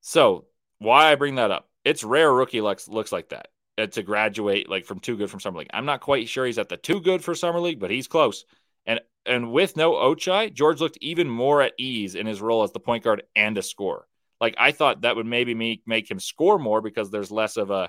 so 0.00 0.46
why 0.78 1.10
I 1.10 1.14
bring 1.14 1.36
that 1.36 1.50
up? 1.50 1.68
It's 1.84 2.04
rare 2.04 2.32
rookie 2.32 2.60
looks 2.60 2.88
looks 2.88 3.12
like 3.12 3.30
that 3.30 3.48
Uh, 3.78 3.86
to 3.86 4.02
graduate 4.02 4.68
like 4.68 4.84
from 4.84 4.98
too 4.98 5.16
good 5.16 5.30
from 5.30 5.38
summer 5.38 5.60
league. 5.60 5.70
I'm 5.72 5.86
not 5.86 6.00
quite 6.00 6.28
sure 6.28 6.44
he's 6.44 6.58
at 6.58 6.68
the 6.68 6.76
too 6.76 7.00
good 7.00 7.22
for 7.22 7.36
summer 7.36 7.60
league, 7.60 7.78
but 7.78 7.92
he's 7.92 8.08
close. 8.08 8.44
And 8.86 9.00
and 9.24 9.52
with 9.52 9.76
no 9.76 9.92
Ochai, 9.92 10.52
George 10.52 10.80
looked 10.80 10.98
even 11.00 11.30
more 11.30 11.62
at 11.62 11.74
ease 11.78 12.16
in 12.16 12.26
his 12.26 12.40
role 12.40 12.64
as 12.64 12.72
the 12.72 12.80
point 12.80 13.04
guard 13.04 13.22
and 13.36 13.56
a 13.56 13.62
scorer. 13.62 14.08
Like 14.40 14.56
I 14.58 14.72
thought 14.72 15.02
that 15.02 15.14
would 15.14 15.26
maybe 15.26 15.54
make 15.54 15.82
make 15.86 16.10
him 16.10 16.18
score 16.18 16.58
more 16.58 16.80
because 16.80 17.10
there's 17.12 17.30
less 17.30 17.56
of 17.56 17.70
a, 17.70 17.88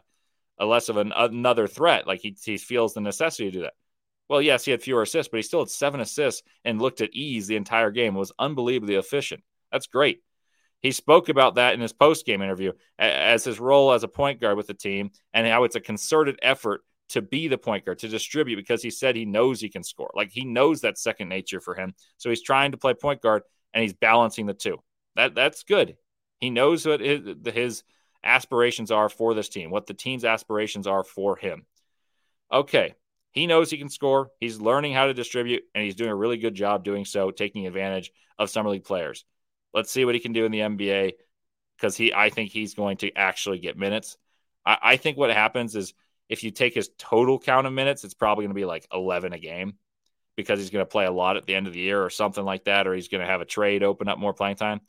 a 0.59 0.65
less 0.65 0.89
of 0.89 0.97
an, 0.97 1.11
another 1.15 1.65
threat. 1.65 2.05
Like 2.05 2.19
he 2.21 2.37
he 2.39 2.57
feels 2.59 2.93
the 2.93 3.01
necessity 3.01 3.45
to 3.45 3.57
do 3.57 3.61
that. 3.63 3.73
Well, 4.27 4.43
yes, 4.43 4.65
he 4.65 4.71
had 4.71 4.83
fewer 4.83 5.01
assists, 5.01 5.31
but 5.31 5.37
he 5.37 5.43
still 5.43 5.61
had 5.61 5.69
seven 5.69 6.01
assists 6.01 6.43
and 6.63 6.79
looked 6.79 7.01
at 7.01 7.15
ease 7.15 7.47
the 7.47 7.55
entire 7.55 7.89
game. 7.89 8.15
It 8.15 8.19
was 8.19 8.31
unbelievably 8.37 8.93
efficient. 8.93 9.41
That's 9.71 9.87
great. 9.87 10.21
He 10.81 10.91
spoke 10.91 11.29
about 11.29 11.55
that 11.55 11.73
in 11.73 11.81
his 11.81 11.93
post 11.93 12.25
game 12.25 12.41
interview 12.41 12.71
as 12.97 13.43
his 13.43 13.59
role 13.59 13.91
as 13.91 14.03
a 14.03 14.07
point 14.07 14.39
guard 14.39 14.57
with 14.57 14.67
the 14.67 14.73
team 14.73 15.11
and 15.33 15.45
how 15.45 15.65
it's 15.65 15.75
a 15.75 15.81
concerted 15.81 16.39
effort 16.41 16.81
to 17.09 17.21
be 17.21 17.47
the 17.47 17.57
point 17.57 17.85
guard, 17.85 17.99
to 17.99 18.07
distribute 18.07 18.55
because 18.55 18.81
he 18.81 18.91
said 18.91 19.15
he 19.15 19.25
knows 19.25 19.59
he 19.59 19.69
can 19.69 19.83
score. 19.83 20.11
Like 20.15 20.31
he 20.31 20.45
knows 20.45 20.79
that's 20.79 21.01
second 21.01 21.27
nature 21.27 21.59
for 21.59 21.75
him. 21.75 21.93
So 22.17 22.29
he's 22.29 22.43
trying 22.43 22.71
to 22.71 22.77
play 22.77 22.93
point 22.93 23.21
guard 23.21 23.43
and 23.73 23.81
he's 23.81 23.93
balancing 23.93 24.45
the 24.45 24.53
two. 24.53 24.77
That 25.15 25.35
that's 25.35 25.63
good. 25.63 25.97
He 26.39 26.49
knows 26.49 26.85
what 26.85 27.01
his, 27.01 27.21
his 27.45 27.83
aspirations 28.23 28.91
are 28.91 29.09
for 29.09 29.33
this 29.33 29.49
team, 29.49 29.71
what 29.71 29.87
the 29.87 29.93
team's 29.93 30.23
aspirations 30.23 30.87
are 30.87 31.03
for 31.03 31.35
him. 31.35 31.65
Okay, 32.51 32.95
he 33.31 33.47
knows 33.47 33.69
he 33.69 33.77
can 33.77 33.89
score. 33.89 34.31
He's 34.39 34.59
learning 34.59 34.93
how 34.93 35.07
to 35.07 35.13
distribute, 35.13 35.63
and 35.75 35.83
he's 35.83 35.95
doing 35.95 36.09
a 36.09 36.15
really 36.15 36.37
good 36.37 36.55
job 36.55 36.83
doing 36.83 37.05
so, 37.05 37.31
taking 37.31 37.67
advantage 37.67 38.11
of 38.37 38.49
summer 38.49 38.69
league 38.69 38.85
players. 38.85 39.25
Let's 39.73 39.91
see 39.91 40.05
what 40.05 40.15
he 40.15 40.21
can 40.21 40.33
do 40.33 40.45
in 40.45 40.51
the 40.51 40.59
NBA 40.59 41.13
because 41.77 41.95
he, 41.95 42.13
I 42.13 42.29
think 42.29 42.51
he's 42.51 42.73
going 42.73 42.97
to 42.97 43.13
actually 43.15 43.59
get 43.59 43.77
minutes. 43.77 44.17
I, 44.65 44.77
I 44.81 44.97
think 44.97 45.17
what 45.17 45.31
happens 45.31 45.75
is 45.75 45.93
if 46.27 46.43
you 46.43 46.51
take 46.51 46.75
his 46.75 46.89
total 46.97 47.39
count 47.39 47.67
of 47.67 47.73
minutes, 47.73 48.03
it's 48.03 48.13
probably 48.13 48.43
going 48.43 48.55
to 48.55 48.59
be 48.59 48.65
like 48.65 48.87
11 48.93 49.33
a 49.33 49.39
game 49.39 49.73
because 50.35 50.59
he's 50.59 50.69
going 50.69 50.85
to 50.85 50.89
play 50.89 51.05
a 51.05 51.11
lot 51.11 51.37
at 51.37 51.45
the 51.45 51.55
end 51.55 51.67
of 51.67 51.73
the 51.73 51.79
year 51.79 52.03
or 52.03 52.09
something 52.09 52.45
like 52.45 52.65
that, 52.65 52.87
or 52.87 52.93
he's 52.93 53.09
going 53.09 53.21
to 53.21 53.27
have 53.27 53.41
a 53.41 53.45
trade 53.45 53.83
open 53.83 54.07
up 54.07 54.17
more 54.17 54.33
playing 54.33 54.55
time. 54.55 54.79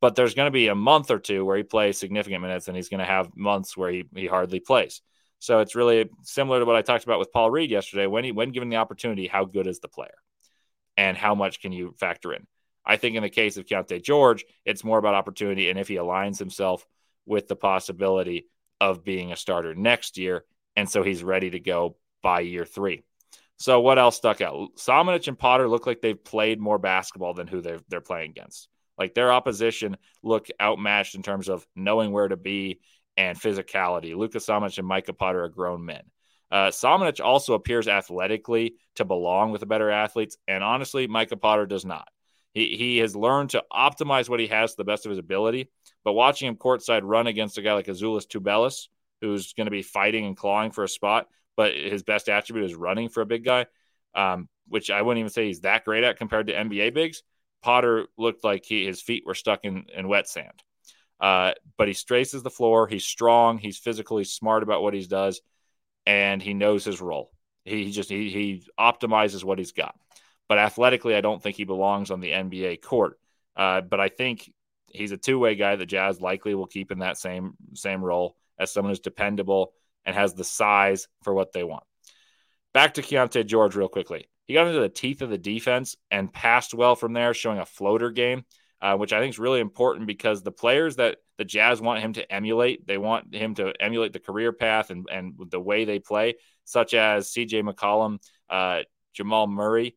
But 0.00 0.16
there's 0.16 0.34
going 0.34 0.48
to 0.48 0.52
be 0.52 0.68
a 0.68 0.74
month 0.74 1.10
or 1.10 1.18
two 1.18 1.44
where 1.44 1.56
he 1.56 1.62
plays 1.62 1.96
significant 1.96 2.42
minutes, 2.42 2.68
and 2.68 2.76
he's 2.76 2.88
going 2.88 3.00
to 3.00 3.06
have 3.06 3.36
months 3.36 3.76
where 3.76 3.90
he, 3.90 4.04
he 4.14 4.26
hardly 4.26 4.60
plays. 4.60 5.00
So 5.38 5.60
it's 5.60 5.74
really 5.74 6.10
similar 6.22 6.58
to 6.58 6.64
what 6.64 6.76
I 6.76 6.82
talked 6.82 7.04
about 7.04 7.18
with 7.18 7.32
Paul 7.32 7.50
Reed 7.50 7.70
yesterday. 7.70 8.06
When 8.06 8.24
he, 8.24 8.32
when 8.32 8.50
given 8.50 8.68
the 8.68 8.76
opportunity, 8.76 9.28
how 9.28 9.44
good 9.44 9.66
is 9.66 9.80
the 9.80 9.88
player, 9.88 10.14
and 10.96 11.16
how 11.16 11.34
much 11.34 11.60
can 11.60 11.72
you 11.72 11.94
factor 11.98 12.32
in? 12.32 12.46
I 12.84 12.96
think 12.96 13.16
in 13.16 13.22
the 13.22 13.30
case 13.30 13.56
of 13.56 13.66
Keyonte 13.66 14.02
George, 14.02 14.44
it's 14.64 14.84
more 14.84 14.98
about 14.98 15.14
opportunity, 15.14 15.70
and 15.70 15.78
if 15.78 15.88
he 15.88 15.94
aligns 15.96 16.38
himself 16.38 16.86
with 17.26 17.48
the 17.48 17.56
possibility 17.56 18.46
of 18.80 19.04
being 19.04 19.32
a 19.32 19.36
starter 19.36 19.74
next 19.74 20.18
year, 20.18 20.44
and 20.74 20.88
so 20.88 21.02
he's 21.02 21.22
ready 21.22 21.50
to 21.50 21.60
go 21.60 21.96
by 22.22 22.40
year 22.40 22.64
three. 22.64 23.02
So 23.58 23.80
what 23.80 23.98
else 23.98 24.16
stuck 24.16 24.40
out? 24.40 24.70
Samanic 24.76 25.28
and 25.28 25.38
Potter 25.38 25.68
look 25.68 25.86
like 25.86 26.00
they've 26.00 26.24
played 26.24 26.58
more 26.58 26.78
basketball 26.78 27.34
than 27.34 27.46
who 27.46 27.60
they're 27.60 27.80
they're 27.88 28.00
playing 28.00 28.30
against. 28.30 28.68
Like 28.98 29.14
their 29.14 29.32
opposition 29.32 29.96
look 30.22 30.48
outmatched 30.60 31.14
in 31.14 31.22
terms 31.22 31.48
of 31.48 31.66
knowing 31.76 32.12
where 32.12 32.28
to 32.28 32.36
be 32.36 32.80
and 33.16 33.38
physicality. 33.38 34.16
Luka 34.16 34.38
Samanic 34.38 34.78
and 34.78 34.86
Micah 34.86 35.12
Potter 35.12 35.44
are 35.44 35.48
grown 35.48 35.84
men. 35.84 36.02
Uh, 36.50 36.68
Samanic 36.68 37.24
also 37.24 37.54
appears 37.54 37.88
athletically 37.88 38.74
to 38.96 39.04
belong 39.04 39.52
with 39.52 39.60
the 39.60 39.66
better 39.66 39.90
athletes, 39.90 40.36
and 40.46 40.62
honestly, 40.62 41.06
Micah 41.06 41.36
Potter 41.36 41.66
does 41.66 41.84
not. 41.84 42.08
He, 42.54 42.76
he 42.76 42.98
has 42.98 43.16
learned 43.16 43.50
to 43.50 43.64
optimize 43.72 44.28
what 44.28 44.40
he 44.40 44.46
has 44.48 44.72
to 44.72 44.76
the 44.76 44.84
best 44.84 45.06
of 45.06 45.10
his 45.10 45.18
ability, 45.18 45.70
but 46.04 46.12
watching 46.12 46.48
him 46.48 46.56
courtside 46.56 47.02
run 47.04 47.26
against 47.26 47.58
a 47.58 47.62
guy 47.62 47.74
like 47.74 47.86
Azuolas 47.86 48.26
Tubelis, 48.26 48.88
who's 49.20 49.52
going 49.52 49.66
to 49.66 49.70
be 49.70 49.82
fighting 49.82 50.26
and 50.26 50.36
clawing 50.36 50.70
for 50.70 50.84
a 50.84 50.88
spot, 50.88 51.28
but 51.56 51.74
his 51.74 52.02
best 52.02 52.28
attribute 52.28 52.66
is 52.66 52.74
running 52.74 53.08
for 53.08 53.20
a 53.20 53.26
big 53.26 53.44
guy, 53.44 53.66
um, 54.14 54.48
which 54.68 54.90
I 54.90 55.02
wouldn't 55.02 55.20
even 55.20 55.30
say 55.30 55.46
he's 55.46 55.60
that 55.60 55.84
great 55.84 56.04
at 56.04 56.18
compared 56.18 56.48
to 56.48 56.54
NBA 56.54 56.92
bigs. 56.94 57.22
Potter 57.62 58.06
looked 58.18 58.44
like 58.44 58.64
he, 58.64 58.84
his 58.84 59.00
feet 59.00 59.24
were 59.24 59.34
stuck 59.34 59.64
in, 59.64 59.86
in 59.94 60.08
wet 60.08 60.28
sand. 60.28 60.62
Uh, 61.20 61.52
but 61.78 61.86
he 61.86 61.94
straces 61.94 62.42
the 62.42 62.50
floor. 62.50 62.88
He's 62.88 63.04
strong. 63.04 63.58
He's 63.58 63.78
physically 63.78 64.24
smart 64.24 64.64
about 64.64 64.82
what 64.82 64.92
he 64.92 65.06
does, 65.06 65.40
and 66.04 66.42
he 66.42 66.52
knows 66.52 66.84
his 66.84 67.00
role. 67.00 67.30
He 67.64 67.92
just 67.92 68.10
he, 68.10 68.28
he 68.30 68.64
optimizes 68.78 69.44
what 69.44 69.58
he's 69.58 69.70
got. 69.70 69.94
But 70.48 70.58
athletically, 70.58 71.14
I 71.14 71.20
don't 71.20 71.42
think 71.42 71.56
he 71.56 71.64
belongs 71.64 72.10
on 72.10 72.20
the 72.20 72.30
NBA 72.30 72.82
court. 72.82 73.18
Uh, 73.56 73.80
but 73.80 74.00
I 74.00 74.08
think 74.08 74.52
he's 74.88 75.12
a 75.12 75.16
two 75.16 75.38
way 75.38 75.54
guy 75.54 75.76
that 75.76 75.86
Jazz 75.86 76.20
likely 76.20 76.54
will 76.54 76.66
keep 76.66 76.90
in 76.90 77.00
that 77.00 77.18
same 77.18 77.54
same 77.74 78.02
role 78.02 78.36
as 78.58 78.72
someone 78.72 78.90
who's 78.90 79.00
dependable 79.00 79.72
and 80.04 80.14
has 80.14 80.34
the 80.34 80.44
size 80.44 81.08
for 81.22 81.34
what 81.34 81.52
they 81.52 81.64
want. 81.64 81.84
Back 82.74 82.94
to 82.94 83.02
Keyonte 83.02 83.46
George 83.46 83.76
real 83.76 83.88
quickly. 83.88 84.28
He 84.46 84.54
got 84.54 84.66
into 84.66 84.80
the 84.80 84.88
teeth 84.88 85.22
of 85.22 85.30
the 85.30 85.38
defense 85.38 85.96
and 86.10 86.32
passed 86.32 86.74
well 86.74 86.96
from 86.96 87.12
there, 87.12 87.34
showing 87.34 87.58
a 87.58 87.66
floater 87.66 88.10
game, 88.10 88.44
uh, 88.80 88.96
which 88.96 89.12
I 89.12 89.20
think 89.20 89.34
is 89.34 89.38
really 89.38 89.60
important 89.60 90.06
because 90.06 90.42
the 90.42 90.52
players 90.52 90.96
that 90.96 91.18
the 91.38 91.44
Jazz 91.44 91.80
want 91.80 92.00
him 92.00 92.12
to 92.14 92.32
emulate, 92.32 92.86
they 92.86 92.98
want 92.98 93.34
him 93.34 93.54
to 93.56 93.72
emulate 93.80 94.12
the 94.12 94.18
career 94.20 94.52
path 94.52 94.90
and, 94.90 95.06
and 95.10 95.34
the 95.50 95.60
way 95.60 95.84
they 95.84 95.98
play, 95.98 96.34
such 96.64 96.94
as 96.94 97.30
CJ 97.30 97.62
McCollum, 97.62 98.18
uh, 98.50 98.82
Jamal 99.12 99.46
Murray. 99.46 99.96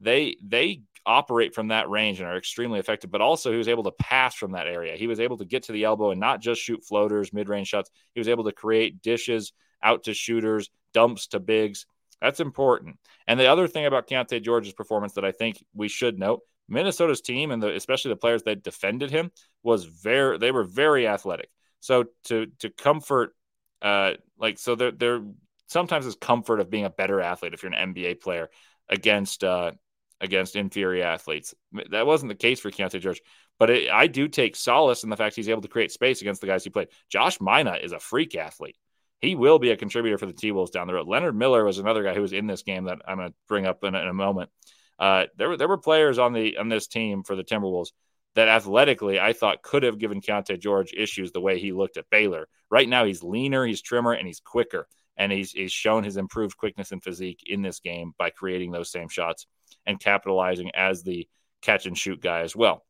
They 0.00 0.36
they 0.42 0.82
operate 1.06 1.54
from 1.54 1.68
that 1.68 1.88
range 1.88 2.20
and 2.20 2.28
are 2.28 2.36
extremely 2.36 2.78
effective, 2.78 3.10
but 3.10 3.20
also 3.20 3.50
he 3.50 3.58
was 3.58 3.68
able 3.68 3.84
to 3.84 3.92
pass 3.92 4.34
from 4.34 4.52
that 4.52 4.66
area. 4.66 4.96
He 4.96 5.06
was 5.06 5.20
able 5.20 5.38
to 5.38 5.44
get 5.44 5.64
to 5.64 5.72
the 5.72 5.84
elbow 5.84 6.10
and 6.10 6.20
not 6.20 6.40
just 6.40 6.60
shoot 6.60 6.84
floaters, 6.84 7.32
mid 7.32 7.48
range 7.48 7.68
shots. 7.68 7.90
He 8.14 8.20
was 8.20 8.28
able 8.28 8.44
to 8.44 8.52
create 8.52 9.02
dishes 9.02 9.52
out 9.82 10.04
to 10.04 10.14
shooters, 10.14 10.70
dumps 10.92 11.28
to 11.28 11.40
bigs. 11.40 11.86
That's 12.20 12.40
important. 12.40 12.96
And 13.26 13.40
the 13.40 13.46
other 13.46 13.66
thing 13.66 13.86
about 13.86 14.08
Keyonte 14.08 14.42
George's 14.42 14.74
performance 14.74 15.14
that 15.14 15.24
I 15.24 15.32
think 15.32 15.62
we 15.74 15.88
should 15.88 16.18
note 16.18 16.40
Minnesota's 16.68 17.22
team 17.22 17.50
and 17.50 17.62
the, 17.62 17.74
especially 17.74 18.10
the 18.10 18.16
players 18.16 18.42
that 18.44 18.62
defended 18.62 19.10
him 19.10 19.30
was 19.62 19.84
very 19.84 20.38
they 20.38 20.52
were 20.52 20.64
very 20.64 21.06
athletic. 21.08 21.50
So 21.80 22.06
to 22.24 22.46
to 22.60 22.70
comfort 22.70 23.34
uh 23.82 24.12
like 24.38 24.58
so 24.58 24.74
they're 24.74 24.92
they're 24.92 25.22
sometimes 25.66 26.06
it's 26.06 26.16
comfort 26.16 26.60
of 26.60 26.70
being 26.70 26.84
a 26.84 26.90
better 26.90 27.20
athlete 27.20 27.54
if 27.54 27.62
you're 27.62 27.72
an 27.72 27.94
NBA 27.94 28.20
player 28.20 28.50
against 28.88 29.42
uh 29.42 29.72
against 30.20 30.56
inferior 30.56 31.04
athletes. 31.04 31.54
That 31.90 32.06
wasn't 32.06 32.30
the 32.30 32.34
case 32.34 32.60
for 32.60 32.70
Keyonte 32.70 33.00
George, 33.00 33.22
but 33.58 33.70
it, 33.70 33.90
I 33.90 34.06
do 34.06 34.28
take 34.28 34.56
solace 34.56 35.04
in 35.04 35.10
the 35.10 35.16
fact 35.16 35.36
he's 35.36 35.48
able 35.48 35.62
to 35.62 35.68
create 35.68 35.92
space 35.92 36.20
against 36.20 36.40
the 36.40 36.46
guys 36.46 36.64
he 36.64 36.70
played. 36.70 36.88
Josh 37.08 37.38
Minott 37.38 37.84
is 37.84 37.92
a 37.92 37.98
freak 37.98 38.34
athlete. 38.34 38.76
He 39.20 39.34
will 39.34 39.58
be 39.58 39.70
a 39.70 39.76
contributor 39.76 40.18
for 40.18 40.26
the 40.26 40.32
T 40.32 40.50
Wolves 40.50 40.70
down 40.70 40.86
the 40.86 40.94
road. 40.94 41.08
Leonard 41.08 41.36
Miller 41.36 41.64
was 41.64 41.78
another 41.78 42.02
guy 42.02 42.14
who 42.14 42.22
was 42.22 42.32
in 42.32 42.46
this 42.46 42.62
game 42.62 42.84
that 42.84 42.98
I'm 43.06 43.18
going 43.18 43.28
to 43.28 43.34
bring 43.48 43.66
up 43.66 43.84
in, 43.84 43.94
in 43.94 44.08
a 44.08 44.14
moment. 44.14 44.50
Uh, 44.98 45.26
there 45.36 45.48
were 45.48 45.56
there 45.56 45.68
were 45.68 45.78
players 45.78 46.18
on 46.18 46.32
the 46.32 46.56
on 46.56 46.68
this 46.68 46.86
team 46.86 47.22
for 47.22 47.36
the 47.36 47.44
Timberwolves 47.44 47.92
that 48.34 48.48
athletically 48.48 49.18
I 49.18 49.32
thought 49.32 49.62
could 49.62 49.82
have 49.82 49.98
given 49.98 50.20
Keyonte 50.20 50.58
George 50.58 50.92
issues 50.92 51.32
the 51.32 51.40
way 51.40 51.58
he 51.58 51.72
looked 51.72 51.96
at 51.96 52.10
Baylor. 52.10 52.48
Right 52.70 52.88
now 52.88 53.04
he's 53.04 53.22
leaner, 53.22 53.66
he's 53.66 53.82
trimmer, 53.82 54.12
and 54.12 54.26
he's 54.26 54.40
quicker, 54.40 54.86
and 55.16 55.32
he's 55.32 55.52
he's 55.52 55.72
shown 55.72 56.04
his 56.04 56.16
improved 56.16 56.56
quickness 56.56 56.92
and 56.92 57.02
physique 57.02 57.42
in 57.46 57.62
this 57.62 57.80
game 57.80 58.12
by 58.18 58.30
creating 58.30 58.72
those 58.72 58.90
same 58.90 59.08
shots 59.08 59.46
and 59.86 60.00
capitalizing 60.00 60.70
as 60.74 61.02
the 61.02 61.28
catch 61.62 61.86
and 61.86 61.96
shoot 61.96 62.20
guy 62.20 62.40
as 62.40 62.54
well. 62.54 62.84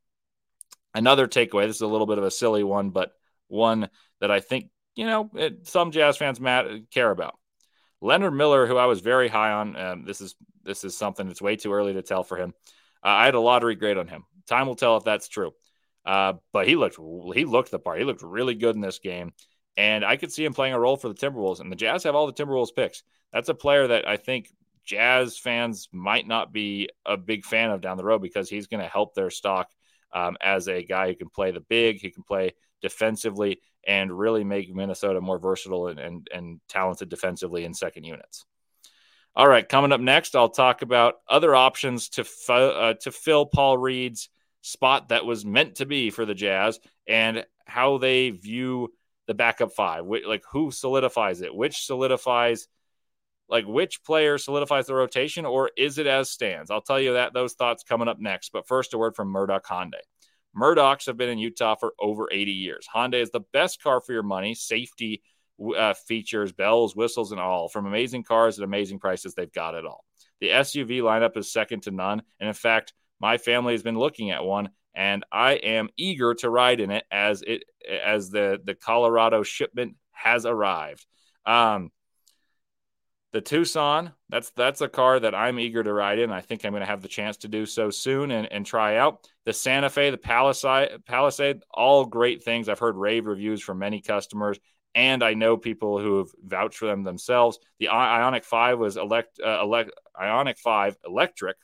Another 0.95 1.29
takeaway, 1.29 1.67
this 1.67 1.77
is 1.77 1.83
a 1.83 1.87
little 1.87 2.07
bit 2.07 2.19
of 2.19 2.25
a 2.25 2.31
silly 2.31 2.65
one, 2.65 2.91
but 2.91 3.13
one 3.49 3.89
that 4.21 4.31
I 4.31 4.41
think, 4.41 4.71
you 4.95 5.07
know, 5.07 5.31
it, 5.35 5.67
some 5.69 5.93
Jazz 5.93 6.17
fans 6.17 6.41
care 6.91 7.11
about. 7.11 7.39
Leonard 8.01 8.35
Miller, 8.35 8.67
who 8.67 8.77
I 8.77 8.87
was 8.87 9.01
very 9.01 9.29
high 9.29 9.53
on, 9.53 9.77
um, 9.77 10.05
this 10.05 10.21
is 10.21 10.35
this 10.63 10.85
is 10.85 10.97
something 10.97 11.27
that's 11.27 11.43
way 11.43 11.57
too 11.57 11.73
early 11.73 11.95
to 11.95 12.03
tell 12.03 12.23
for 12.23 12.37
him. 12.37 12.55
Uh, 13.05 13.09
I 13.09 13.25
had 13.25 13.35
a 13.35 13.41
lottery 13.41 13.75
grade 13.75 13.99
on 13.99 14.09
him. 14.09 14.25
Time 14.47 14.67
will 14.67 14.75
tell 14.75 14.97
if 14.97 15.05
that's 15.05 15.29
true. 15.29 15.53
Uh, 16.05 16.35
but 16.53 16.67
he 16.67 16.77
looked 16.77 16.99
he 17.35 17.45
looked 17.45 17.71
the 17.71 17.79
part. 17.79 17.99
He 17.99 18.05
looked 18.05 18.23
really 18.23 18.55
good 18.55 18.75
in 18.75 18.81
this 18.81 18.99
game, 18.99 19.33
and 19.77 20.05
I 20.05 20.17
could 20.17 20.33
see 20.33 20.45
him 20.45 20.55
playing 20.55 20.75
a 20.75 20.81
role 20.81 20.97
for 20.97 21.09
the 21.09 21.15
Timberwolves. 21.15 21.61
And 21.61 21.71
the 21.71 21.77
Jazz 21.77 22.05
have 22.05 22.15
all 22.15 22.27
the 22.27 22.33
Timberwolves 22.33 22.75
picks. 22.75 23.03
That's 23.33 23.49
a 23.49 23.55
player 23.55 23.87
that 23.87 24.09
I 24.09 24.17
think 24.17 24.51
Jazz 24.85 25.39
fans 25.39 25.89
might 25.93 26.27
not 26.27 26.53
be 26.53 26.89
a 27.07 27.17
big 27.17 27.45
fan 27.45 27.71
of 27.71 27.81
down 27.81 27.97
the 27.97 28.05
road 28.05 28.23
because 28.23 28.49
he's 28.49 28.67
going 28.67 28.83
to 28.83 28.89
help 28.89 29.15
their 29.15 29.31
stock 29.31 29.71
um, 30.13 30.37
as 30.41 30.69
a 30.69 30.83
guy 30.83 31.09
who 31.09 31.15
can 31.15 31.29
play 31.29 31.51
the 31.51 31.61
big, 31.61 32.01
he 32.01 32.11
can 32.11 32.23
play 32.23 32.55
defensively, 32.83 33.61
and 33.87 34.17
really 34.17 34.45
make 34.45 34.75
Minnesota 34.75 35.21
more 35.21 35.39
versatile 35.39 35.89
and, 35.89 35.99
and, 35.99 36.29
and 36.33 36.61
talented 36.69 37.09
defensively 37.09 37.65
in 37.65 37.75
second 37.75 38.05
units. 38.05 38.45
All 39.37 39.49
right, 39.49 39.69
coming 39.69 39.93
up 39.93 40.01
next, 40.01 40.35
I'll 40.35 40.49
talk 40.49 40.83
about 40.83 41.15
other 41.29 41.55
options 41.55 42.09
to 42.11 42.27
uh, 42.53 42.95
to 42.95 43.13
fill 43.13 43.47
Paul 43.47 43.79
Reed's 43.79 44.29
spot 44.63 45.09
that 45.09 45.25
was 45.25 45.45
meant 45.45 45.77
to 45.77 45.87
be 45.87 46.11
for 46.11 46.27
the 46.27 46.35
Jazz 46.35 46.81
and 47.07 47.45
how 47.65 47.99
they 47.99 48.31
view 48.31 48.93
the 49.27 49.35
backup 49.35 49.73
five. 49.73 50.05
Like 50.05 50.43
who 50.51 50.73
solidifies 50.73 51.43
it? 51.43 51.55
Which 51.55 51.87
solidifies 51.87 52.67
like 53.51 53.67
which 53.67 54.03
player 54.05 54.39
solidifies 54.39 54.87
the 54.87 54.95
rotation 54.95 55.45
or 55.45 55.71
is 55.77 55.99
it 55.99 56.07
as 56.07 56.31
stands? 56.31 56.71
I'll 56.71 56.81
tell 56.81 57.01
you 57.01 57.15
that 57.15 57.35
those 57.35 57.55
thoughts 57.55 57.83
coming 57.83 58.09
up 58.09 58.19
next. 58.21 58.53
But 58.53 58.69
first, 58.69 58.95
a 58.95 58.99
word 58.99 59.17
from 59.17 59.29
Murdock 59.29 59.67
Hyundai. 59.67 60.01
Murdocks 60.57 61.07
have 61.07 61.17
been 61.17 61.29
in 61.29 61.39
Utah 61.39 61.75
for 61.75 61.93
over 62.01 62.29
80 62.31 62.53
years. 62.53 62.87
Hyundai 62.93 63.21
is 63.21 63.31
the 63.31 63.45
best 63.53 63.83
car 63.83 64.01
for 64.01 64.13
your 64.13 64.23
money, 64.23 64.55
safety 64.55 65.23
uh, 65.77 65.95
features, 65.95 66.53
bells, 66.53 66.97
whistles, 66.97 67.33
and 67.33 67.41
all. 67.41 67.69
From 67.69 67.87
amazing 67.87 68.25
cars 68.25 68.59
at 68.59 68.65
amazing 68.65 68.99
prices, 68.99 69.35
they've 69.35 69.53
got 69.53 69.75
it 69.75 69.85
all. 69.85 70.05
The 70.41 70.49
SUV 70.49 71.03
lineup 71.03 71.37
is 71.37 71.53
second 71.53 71.83
to 71.83 71.91
none. 71.91 72.23
And 72.41 72.49
in 72.49 72.55
fact, 72.55 72.95
my 73.21 73.37
family 73.37 73.75
has 73.75 73.83
been 73.83 73.99
looking 73.99 74.31
at 74.31 74.45
one 74.45 74.71
and 74.95 75.25
I 75.31 75.53
am 75.53 75.89
eager 75.97 76.35
to 76.35 76.51
ride 76.51 76.81
in 76.81 76.91
it 76.91 77.05
as 77.11 77.43
it 77.43 77.65
as 77.89 78.31
the 78.31 78.61
the 78.65 78.75
Colorado 78.75 79.43
shipment 79.43 79.97
has 80.13 80.47
arrived. 80.47 81.07
Um, 81.47 81.91
the 83.33 83.41
Tucson, 83.41 84.13
that's 84.29 84.51
that's 84.51 84.81
a 84.81 84.89
car 84.89 85.21
that 85.21 85.35
I'm 85.35 85.61
eager 85.61 85.83
to 85.83 85.93
ride 85.93 86.19
in. 86.19 86.31
I 86.31 86.41
think 86.41 86.65
I'm 86.65 86.73
going 86.73 86.81
to 86.81 86.87
have 86.87 87.03
the 87.03 87.09
chance 87.09 87.37
to 87.39 87.49
do 87.49 87.65
so 87.65 87.91
soon 87.91 88.31
and, 88.31 88.51
and 88.51 88.67
try 88.67 88.97
out. 88.97 89.29
The 89.45 89.53
Santa 89.53 89.89
Fe, 89.89 90.11
the 90.11 90.19
Palisade, 90.19 91.05
Palisade, 91.07 91.63
all 91.73 92.05
great 92.07 92.43
things. 92.43 92.69
I've 92.69 92.79
heard 92.79 92.97
rave 92.97 93.27
reviews 93.27 93.63
from 93.63 93.79
many 93.79 94.01
customers, 94.01 94.59
and 94.95 95.23
I 95.23 95.35
know 95.35 95.57
people 95.57 96.01
who 96.01 96.19
have 96.19 96.29
vouched 96.43 96.79
for 96.79 96.87
them 96.87 97.05
themselves. 97.05 97.59
The 97.79 97.87
Ioniq 97.87 98.45
5 98.45 98.79
was 98.79 98.97
elect, 98.97 99.41
uh, 99.45 99.61
elect 99.63 99.93
Ioniq 100.21 100.59
5 100.59 100.97
electric 101.07 101.57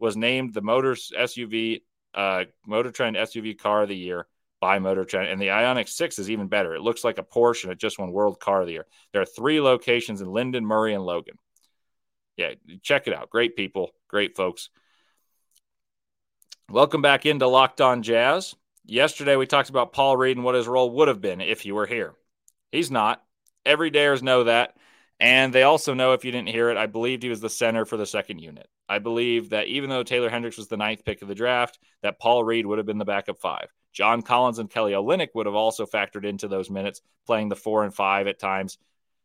was 0.00 0.16
named 0.16 0.52
the 0.52 0.62
Motors 0.62 1.12
SUV 1.16 1.82
uh, 2.14 2.44
Motor 2.66 2.90
Trend 2.90 3.16
SUV 3.16 3.56
car 3.56 3.82
of 3.82 3.88
the 3.88 3.96
year 3.96 4.26
by 4.62 4.78
Motor 4.78 5.04
Trend, 5.04 5.28
and 5.28 5.42
the 5.42 5.48
Ioniq 5.48 5.88
6 5.88 6.20
is 6.20 6.30
even 6.30 6.46
better. 6.46 6.72
It 6.72 6.82
looks 6.82 7.02
like 7.02 7.18
a 7.18 7.24
Porsche, 7.24 7.64
and 7.64 7.72
it 7.72 7.80
just 7.80 7.98
won 7.98 8.12
World 8.12 8.38
Car 8.38 8.60
of 8.60 8.68
the 8.68 8.74
Year. 8.74 8.86
There 9.12 9.20
are 9.20 9.26
three 9.26 9.60
locations 9.60 10.20
in 10.20 10.30
Lindon, 10.30 10.64
Murray, 10.64 10.94
and 10.94 11.04
Logan. 11.04 11.34
Yeah, 12.36 12.52
check 12.80 13.08
it 13.08 13.12
out. 13.12 13.28
Great 13.28 13.56
people, 13.56 13.90
great 14.06 14.36
folks. 14.36 14.70
Welcome 16.70 17.02
back 17.02 17.26
into 17.26 17.48
Locked 17.48 17.80
On 17.80 18.04
Jazz. 18.04 18.54
Yesterday 18.86 19.34
we 19.34 19.46
talked 19.46 19.68
about 19.68 19.92
Paul 19.92 20.16
Reed 20.16 20.36
and 20.36 20.44
what 20.44 20.54
his 20.54 20.68
role 20.68 20.92
would 20.92 21.08
have 21.08 21.20
been 21.20 21.40
if 21.40 21.62
he 21.62 21.72
were 21.72 21.86
here. 21.86 22.14
He's 22.70 22.88
not. 22.90 23.20
Everydayers 23.66 24.22
know 24.22 24.44
that. 24.44 24.76
And 25.18 25.52
they 25.52 25.64
also 25.64 25.92
know, 25.92 26.12
if 26.12 26.24
you 26.24 26.30
didn't 26.30 26.50
hear 26.50 26.70
it, 26.70 26.76
I 26.76 26.86
believed 26.86 27.24
he 27.24 27.28
was 27.28 27.40
the 27.40 27.50
center 27.50 27.84
for 27.84 27.96
the 27.96 28.06
second 28.06 28.38
unit. 28.38 28.68
I 28.88 29.00
believe 29.00 29.50
that 29.50 29.66
even 29.66 29.90
though 29.90 30.04
Taylor 30.04 30.30
Hendricks 30.30 30.56
was 30.56 30.68
the 30.68 30.76
ninth 30.76 31.04
pick 31.04 31.20
of 31.20 31.26
the 31.26 31.34
draft, 31.34 31.80
that 32.04 32.20
Paul 32.20 32.44
Reed 32.44 32.64
would 32.64 32.78
have 32.78 32.86
been 32.86 32.98
the 32.98 33.04
backup 33.04 33.40
five. 33.40 33.66
John 33.92 34.22
Collins 34.22 34.58
and 34.58 34.70
Kelly 34.70 34.92
Olynyk 34.92 35.28
would 35.34 35.46
have 35.46 35.54
also 35.54 35.86
factored 35.86 36.24
into 36.24 36.48
those 36.48 36.70
minutes, 36.70 37.02
playing 37.26 37.48
the 37.48 37.56
four 37.56 37.84
and 37.84 37.94
five 37.94 38.26
at 38.26 38.38
times, 38.38 38.78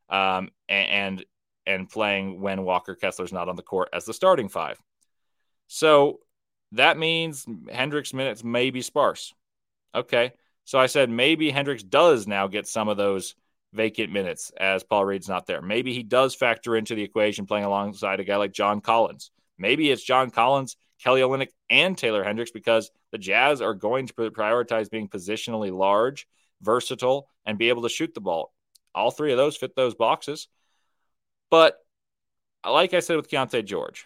um, 0.10 0.50
and 0.68 1.24
and 1.66 1.90
playing 1.90 2.40
when 2.40 2.64
Walker 2.64 2.96
Kessler's 2.96 3.34
not 3.34 3.50
on 3.50 3.56
the 3.56 3.62
court 3.62 3.90
as 3.94 4.06
the 4.06 4.14
starting 4.14 4.50
five. 4.50 4.80
So 5.68 6.20
that 6.74 6.98
means 6.98 7.46
Hendricks 7.72 8.14
minutes 8.14 8.44
may 8.44 8.70
be 8.70 8.82
sparse. 8.82 9.34
Okay. 9.94 10.34
So 10.64 10.80
I 10.80 10.88
said 10.88 11.10
maybe 11.10 11.50
Hendricks 11.50 11.84
does 11.84 12.28
now 12.28 12.48
get 12.48 12.68
some 12.68 12.88
of 12.88 12.98
those 12.98 13.36
vacant 13.74 14.12
minutes 14.12 14.52
as 14.58 14.84
Paul 14.84 15.06
Reed's 15.06 15.30
not 15.30 15.46
there. 15.46 15.62
Maybe 15.62 15.94
he 15.94 16.04
does 16.04 16.36
factor 16.36 16.76
into 16.76 16.96
the 16.96 17.04
equation 17.04 17.46
playing 17.46 17.66
alongside 17.66 18.20
a 18.20 18.24
guy 18.24 18.38
like 18.38 18.54
John 18.54 18.82
Collins. 18.82 19.32
Maybe 19.58 19.92
it's 19.92 20.04
John 20.04 20.30
Collins, 20.30 20.78
Kelly 21.02 21.22
Olynyk, 21.22 21.50
and 21.70 21.98
Taylor 21.98 22.24
Hendricks 22.24 22.52
because 22.52 22.92
the 23.12 23.18
Jazz 23.18 23.62
are 23.62 23.74
going 23.74 24.08
to 24.08 24.14
prioritize 24.14 24.90
being 24.90 25.08
positionally 25.08 25.76
large, 25.76 26.28
versatile, 26.62 27.30
and 27.46 27.58
be 27.58 27.70
able 27.70 27.84
to 27.84 27.90
shoot 27.90 28.14
the 28.14 28.22
ball. 28.22 28.54
All 28.94 29.12
three 29.12 29.32
of 29.32 29.38
those 29.38 29.58
fit 29.58 29.76
those 29.76 29.96
boxes. 29.96 30.48
But 31.50 31.78
like 32.66 32.94
I 32.94 33.00
said 33.00 33.16
with 33.16 33.30
Keyonte 33.30 33.64
George, 33.66 34.06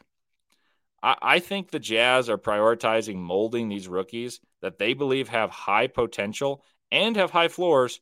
I, 1.01 1.15
I 1.21 1.39
think 1.39 1.71
the 1.71 1.79
Jazz 1.79 2.29
are 2.29 2.37
prioritizing 2.37 3.15
molding 3.15 3.69
these 3.69 3.87
rookies 3.87 4.39
that 4.61 4.77
they 4.77 4.93
believe 4.93 5.29
have 5.29 5.49
high 5.49 5.87
potential 5.87 6.63
and 6.91 7.15
have 7.15 7.31
high 7.31 7.47
floors 7.47 8.01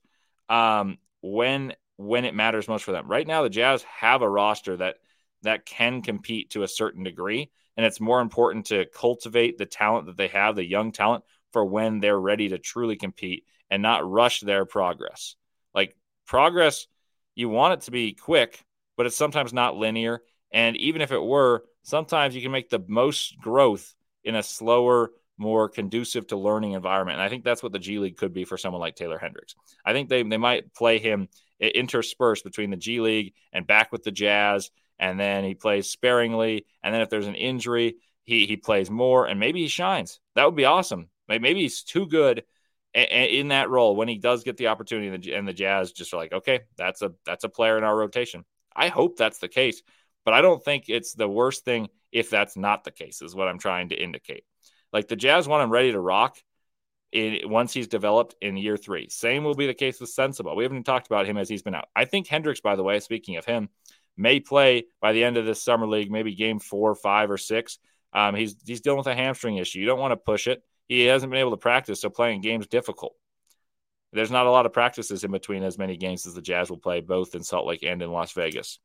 um, 0.49 0.97
when 1.21 1.73
when 1.97 2.23
it 2.23 2.33
matters 2.33 2.67
most 2.67 2.83
for 2.85 2.91
them. 2.91 3.07
Right 3.07 3.27
now, 3.27 3.43
the 3.43 3.49
Jazz 3.49 3.83
have 3.83 4.21
a 4.21 4.29
roster 4.29 4.77
that 4.77 4.97
that 5.43 5.65
can 5.65 6.01
compete 6.01 6.51
to 6.51 6.63
a 6.63 6.67
certain 6.67 7.03
degree, 7.03 7.51
and 7.79 7.85
it's 7.85 8.01
more 8.01 8.19
important 8.19 8.65
to 8.65 8.85
cultivate 8.93 9.57
the 9.57 9.65
talent 9.65 10.07
that 10.07 10.17
they 10.17 10.27
have, 10.27 10.57
the 10.57 10.65
young 10.65 10.91
talent, 10.91 11.23
for 11.53 11.63
when 11.63 12.01
they're 12.01 12.19
ready 12.19 12.49
to 12.49 12.57
truly 12.57 12.97
compete 12.97 13.45
and 13.69 13.81
not 13.81 14.05
rush 14.05 14.41
their 14.41 14.65
progress. 14.65 15.37
Like 15.73 15.95
progress, 16.27 16.87
you 17.35 17.47
want 17.47 17.75
it 17.75 17.85
to 17.85 17.91
be 17.91 18.11
quick, 18.11 18.65
but 18.97 19.05
it's 19.05 19.15
sometimes 19.15 19.53
not 19.53 19.77
linear. 19.77 20.21
And 20.51 20.75
even 20.75 21.01
if 21.01 21.13
it 21.13 21.23
were, 21.23 21.63
sometimes 21.83 22.35
you 22.35 22.41
can 22.41 22.51
make 22.51 22.69
the 22.69 22.83
most 22.85 23.39
growth 23.39 23.95
in 24.25 24.35
a 24.35 24.43
slower, 24.43 25.11
more 25.37 25.69
conducive 25.69 26.27
to 26.27 26.35
learning 26.35 26.73
environment. 26.73 27.15
And 27.15 27.23
I 27.23 27.29
think 27.29 27.45
that's 27.45 27.63
what 27.63 27.71
the 27.71 27.79
G 27.79 27.97
League 27.97 28.17
could 28.17 28.33
be 28.33 28.43
for 28.43 28.57
someone 28.57 28.81
like 28.81 28.97
Taylor 28.97 29.19
Hendricks. 29.19 29.55
I 29.85 29.93
think 29.93 30.09
they, 30.09 30.21
they 30.23 30.35
might 30.35 30.73
play 30.73 30.99
him 30.99 31.29
interspersed 31.61 32.43
between 32.43 32.71
the 32.71 32.75
G 32.75 32.99
League 32.99 33.35
and 33.53 33.65
back 33.65 33.93
with 33.93 34.03
the 34.03 34.11
Jazz. 34.11 34.69
And 34.99 35.19
then 35.19 35.43
he 35.43 35.55
plays 35.55 35.89
sparingly. 35.89 36.65
And 36.83 36.93
then 36.93 37.01
if 37.01 37.09
there's 37.09 37.27
an 37.27 37.35
injury, 37.35 37.95
he, 38.23 38.45
he 38.45 38.57
plays 38.57 38.91
more 38.91 39.25
and 39.25 39.39
maybe 39.39 39.61
he 39.61 39.67
shines. 39.67 40.19
That 40.35 40.45
would 40.45 40.55
be 40.55 40.65
awesome. 40.65 41.09
Maybe 41.27 41.61
he's 41.61 41.83
too 41.83 42.07
good 42.07 42.43
in 42.93 43.49
that 43.49 43.69
role 43.69 43.95
when 43.95 44.07
he 44.07 44.17
does 44.17 44.43
get 44.43 44.57
the 44.57 44.67
opportunity 44.67 45.33
and 45.33 45.47
the 45.47 45.53
Jazz 45.53 45.91
just 45.91 46.13
are 46.13 46.17
like, 46.17 46.33
okay, 46.33 46.61
that's 46.75 47.01
a 47.03 47.11
that's 47.25 47.43
a 47.43 47.49
player 47.49 47.77
in 47.77 47.83
our 47.83 47.95
rotation. 47.95 48.45
I 48.75 48.87
hope 48.87 49.15
that's 49.15 49.37
the 49.37 49.47
case, 49.47 49.83
but 50.25 50.33
I 50.33 50.41
don't 50.41 50.63
think 50.63 50.85
it's 50.87 51.13
the 51.13 51.27
worst 51.27 51.65
thing 51.65 51.89
if 52.11 52.31
that's 52.31 52.57
not 52.57 52.83
the 52.83 52.91
case, 52.91 53.21
is 53.21 53.35
what 53.35 53.47
I'm 53.47 53.59
trying 53.59 53.89
to 53.89 53.95
indicate. 53.95 54.43
Like 54.91 55.07
the 55.07 55.15
Jazz 55.15 55.47
want 55.47 55.63
him 55.63 55.69
ready 55.69 55.91
to 55.91 55.99
rock 55.99 56.37
in, 57.11 57.47
once 57.49 57.73
he's 57.73 57.87
developed 57.87 58.35
in 58.41 58.57
year 58.57 58.77
three. 58.77 59.09
Same 59.09 59.43
will 59.43 59.55
be 59.55 59.67
the 59.67 59.73
case 59.75 59.99
with 59.99 60.15
Sensabaugh. 60.15 60.55
We 60.55 60.63
haven't 60.63 60.83
talked 60.83 61.07
about 61.07 61.27
him 61.27 61.37
as 61.37 61.47
he's 61.47 61.61
been 61.61 61.75
out. 61.75 61.89
I 61.95 62.05
think 62.05 62.27
Hendricks, 62.27 62.61
by 62.61 62.75
the 62.75 62.83
way, 62.83 62.99
speaking 62.99 63.37
of 63.37 63.45
him, 63.45 63.69
may 64.19 64.39
play 64.39 64.85
by 65.01 65.13
the 65.13 65.23
end 65.23 65.37
of 65.37 65.45
this 65.45 65.63
summer 65.63 65.87
league, 65.87 66.11
maybe 66.11 66.35
game 66.35 66.59
four, 66.59 66.93
five, 66.93 67.31
or 67.31 67.37
six. 67.37 67.79
Um, 68.13 68.35
he's 68.35 68.55
he's 68.65 68.81
dealing 68.81 68.97
with 68.97 69.07
a 69.07 69.15
hamstring 69.15 69.57
issue. 69.57 69.79
You 69.79 69.85
don't 69.85 69.99
want 69.99 70.11
to 70.11 70.17
push 70.17 70.47
it. 70.47 70.63
He 70.87 71.05
hasn't 71.05 71.31
been 71.31 71.39
able 71.39 71.51
to 71.51 71.57
practice, 71.57 72.01
so 72.01 72.09
playing 72.09 72.41
games 72.41 72.67
difficult. 72.67 73.13
There's 74.11 74.31
not 74.31 74.47
a 74.47 74.51
lot 74.51 74.65
of 74.65 74.73
practices 74.73 75.23
in 75.23 75.31
between 75.31 75.63
as 75.63 75.77
many 75.77 75.95
games 75.95 76.25
as 76.25 76.33
the 76.33 76.41
Jazz 76.41 76.69
will 76.69 76.77
play, 76.77 77.01
both 77.01 77.35
in 77.35 77.43
Salt 77.43 77.67
Lake 77.67 77.83
and 77.83 78.01
in 78.01 78.11
Las 78.11 78.31
Vegas. 78.33 78.79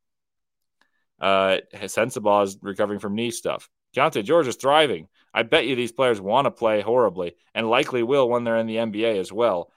Uh, 1.18 1.58
Sensabaugh 1.74 2.44
is 2.44 2.58
recovering 2.60 2.98
from 2.98 3.14
knee 3.14 3.30
stuff. 3.30 3.70
Keyonte 3.96 4.24
George 4.24 4.48
is 4.48 4.56
thriving. 4.56 5.08
I 5.32 5.42
bet 5.42 5.66
you 5.66 5.76
these 5.76 5.92
players 5.92 6.20
want 6.20 6.44
to 6.44 6.50
play 6.50 6.80
horribly 6.80 7.36
and 7.54 7.68
likely 7.68 8.02
will 8.02 8.28
when 8.28 8.44
they're 8.44 8.58
in 8.58 8.66
the 8.66 8.76
NBA 8.76 9.18
as 9.18 9.32
well. 9.32 9.70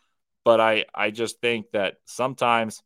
But 0.43 0.60
I, 0.60 0.86
I 0.93 1.12
just 1.12 1.39
think 1.39 1.72
that 1.72 1.96
sometimes 2.06 2.82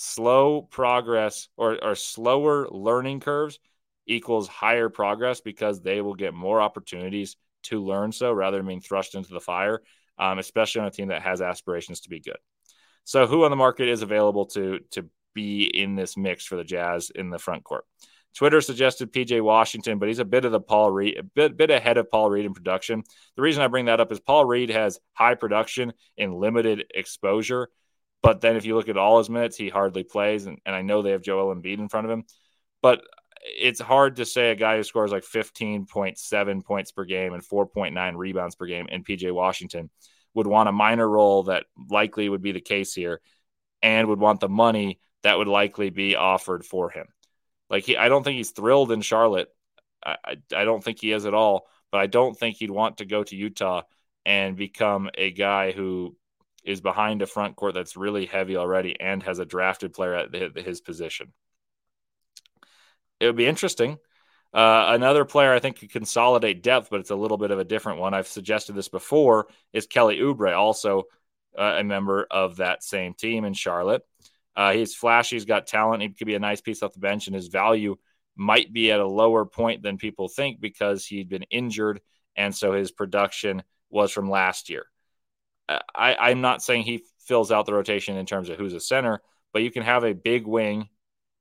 slow 0.00 0.62
progress 0.62 1.48
or, 1.56 1.82
or 1.84 1.96
slower 1.96 2.68
learning 2.70 3.18
curves 3.18 3.58
equals 4.06 4.46
higher 4.46 4.88
progress 4.88 5.40
because 5.40 5.80
they 5.80 6.00
will 6.00 6.14
get 6.14 6.32
more 6.32 6.60
opportunities 6.60 7.36
to 7.64 7.84
learn 7.84 8.12
so 8.12 8.32
rather 8.32 8.58
than 8.58 8.66
being 8.66 8.80
thrust 8.80 9.16
into 9.16 9.30
the 9.30 9.40
fire, 9.40 9.82
um, 10.16 10.38
especially 10.38 10.82
on 10.82 10.86
a 10.86 10.92
team 10.92 11.08
that 11.08 11.22
has 11.22 11.42
aspirations 11.42 12.00
to 12.00 12.08
be 12.08 12.20
good. 12.20 12.38
So, 13.02 13.26
who 13.26 13.44
on 13.44 13.50
the 13.50 13.56
market 13.56 13.88
is 13.88 14.02
available 14.02 14.46
to 14.46 14.78
to 14.92 15.08
be 15.34 15.64
in 15.64 15.96
this 15.96 16.16
mix 16.16 16.44
for 16.44 16.54
the 16.54 16.64
Jazz 16.64 17.10
in 17.12 17.30
the 17.30 17.38
front 17.38 17.64
court? 17.64 17.84
Twitter 18.36 18.60
suggested 18.60 19.12
PJ 19.12 19.42
Washington, 19.42 19.98
but 19.98 20.06
he's 20.06 20.20
a 20.20 20.24
bit 20.24 20.44
of 20.44 20.52
the 20.52 20.60
Paul 20.60 20.92
Reed, 20.92 21.18
a 21.18 21.24
bit, 21.24 21.56
bit 21.56 21.70
ahead 21.70 21.98
of 21.98 22.08
Paul 22.08 22.30
Reed 22.30 22.44
in 22.44 22.54
production. 22.54 23.02
The 23.34 23.42
reason 23.42 23.62
I 23.62 23.66
bring 23.66 23.86
that 23.86 23.98
up 23.98 24.12
is 24.12 24.20
Paul 24.20 24.44
Reed 24.44 24.70
has 24.70 25.00
high 25.14 25.34
production 25.34 25.92
in 26.16 26.32
limited 26.32 26.84
exposure. 26.94 27.68
But 28.22 28.40
then 28.40 28.56
if 28.56 28.64
you 28.64 28.74
look 28.74 28.88
at 28.88 28.96
all 28.96 29.18
his 29.18 29.30
minutes, 29.30 29.56
he 29.56 29.68
hardly 29.68 30.02
plays. 30.02 30.46
And, 30.46 30.58
and 30.66 30.74
I 30.74 30.82
know 30.82 31.02
they 31.02 31.12
have 31.12 31.22
Joel 31.22 31.54
Embiid 31.54 31.78
in 31.78 31.88
front 31.88 32.06
of 32.06 32.10
him. 32.10 32.24
But 32.82 33.02
it's 33.42 33.80
hard 33.80 34.16
to 34.16 34.24
say 34.24 34.50
a 34.50 34.56
guy 34.56 34.76
who 34.76 34.82
scores 34.82 35.12
like 35.12 35.24
15.7 35.24 36.64
points 36.64 36.92
per 36.92 37.04
game 37.04 37.32
and 37.32 37.42
4.9 37.42 38.16
rebounds 38.16 38.56
per 38.56 38.66
game 38.66 38.88
in 38.90 39.04
PJ 39.04 39.32
Washington 39.32 39.90
would 40.34 40.46
want 40.46 40.68
a 40.68 40.72
minor 40.72 41.08
role 41.08 41.44
that 41.44 41.64
likely 41.90 42.28
would 42.28 42.42
be 42.42 42.52
the 42.52 42.60
case 42.60 42.94
here 42.94 43.20
and 43.82 44.08
would 44.08 44.20
want 44.20 44.40
the 44.40 44.48
money 44.48 44.98
that 45.22 45.38
would 45.38 45.48
likely 45.48 45.90
be 45.90 46.16
offered 46.16 46.64
for 46.64 46.90
him. 46.90 47.06
Like 47.70 47.84
he, 47.84 47.96
I 47.96 48.08
don't 48.08 48.22
think 48.22 48.36
he's 48.36 48.50
thrilled 48.50 48.92
in 48.92 49.00
Charlotte. 49.00 49.48
I, 50.04 50.16
I, 50.24 50.36
I 50.56 50.64
don't 50.64 50.82
think 50.82 51.00
he 51.00 51.12
is 51.12 51.26
at 51.26 51.34
all. 51.34 51.66
But 51.90 52.00
I 52.02 52.06
don't 52.06 52.38
think 52.38 52.56
he'd 52.56 52.70
want 52.70 52.98
to 52.98 53.06
go 53.06 53.24
to 53.24 53.36
Utah 53.36 53.82
and 54.26 54.56
become 54.56 55.08
a 55.16 55.30
guy 55.30 55.72
who 55.72 56.16
is 56.68 56.82
behind 56.82 57.22
a 57.22 57.26
front 57.26 57.56
court 57.56 57.72
that's 57.72 57.96
really 57.96 58.26
heavy 58.26 58.56
already 58.56 58.94
and 59.00 59.22
has 59.22 59.38
a 59.38 59.46
drafted 59.46 59.94
player 59.94 60.14
at 60.14 60.56
his 60.56 60.82
position. 60.82 61.32
It 63.18 63.26
would 63.26 63.36
be 63.36 63.46
interesting. 63.46 63.96
Uh, 64.52 64.90
another 64.90 65.24
player 65.24 65.52
I 65.52 65.60
think 65.60 65.78
could 65.78 65.90
consolidate 65.90 66.62
depth, 66.62 66.88
but 66.90 67.00
it's 67.00 67.10
a 67.10 67.16
little 67.16 67.38
bit 67.38 67.50
of 67.50 67.58
a 67.58 67.64
different 67.64 68.00
one. 68.00 68.12
I've 68.12 68.28
suggested 68.28 68.74
this 68.74 68.88
before 68.90 69.48
is 69.72 69.86
Kelly 69.86 70.18
Oubre, 70.18 70.54
also 70.54 71.04
uh, 71.58 71.76
a 71.78 71.84
member 71.84 72.26
of 72.30 72.56
that 72.56 72.82
same 72.82 73.14
team 73.14 73.46
in 73.46 73.54
Charlotte. 73.54 74.02
Uh, 74.54 74.72
he's 74.72 74.94
flashy. 74.94 75.36
He's 75.36 75.46
got 75.46 75.66
talent. 75.66 76.02
He 76.02 76.10
could 76.10 76.26
be 76.26 76.34
a 76.34 76.38
nice 76.38 76.60
piece 76.60 76.82
off 76.82 76.92
the 76.92 77.00
bench, 77.00 77.28
and 77.28 77.34
his 77.34 77.48
value 77.48 77.96
might 78.36 78.72
be 78.72 78.92
at 78.92 79.00
a 79.00 79.06
lower 79.06 79.46
point 79.46 79.82
than 79.82 79.96
people 79.96 80.28
think 80.28 80.60
because 80.60 81.06
he'd 81.06 81.30
been 81.30 81.44
injured, 81.44 82.00
and 82.36 82.54
so 82.54 82.72
his 82.72 82.90
production 82.90 83.62
was 83.88 84.12
from 84.12 84.28
last 84.28 84.68
year. 84.68 84.84
Uh, 85.68 85.78
I, 85.94 86.14
I'm 86.16 86.40
not 86.40 86.62
saying 86.62 86.82
he 86.82 87.04
fills 87.20 87.52
out 87.52 87.66
the 87.66 87.74
rotation 87.74 88.16
in 88.16 88.26
terms 88.26 88.48
of 88.48 88.56
who's 88.56 88.74
a 88.74 88.80
center, 88.80 89.20
but 89.52 89.62
you 89.62 89.70
can 89.70 89.82
have 89.82 90.04
a 90.04 90.14
big 90.14 90.46
wing 90.46 90.88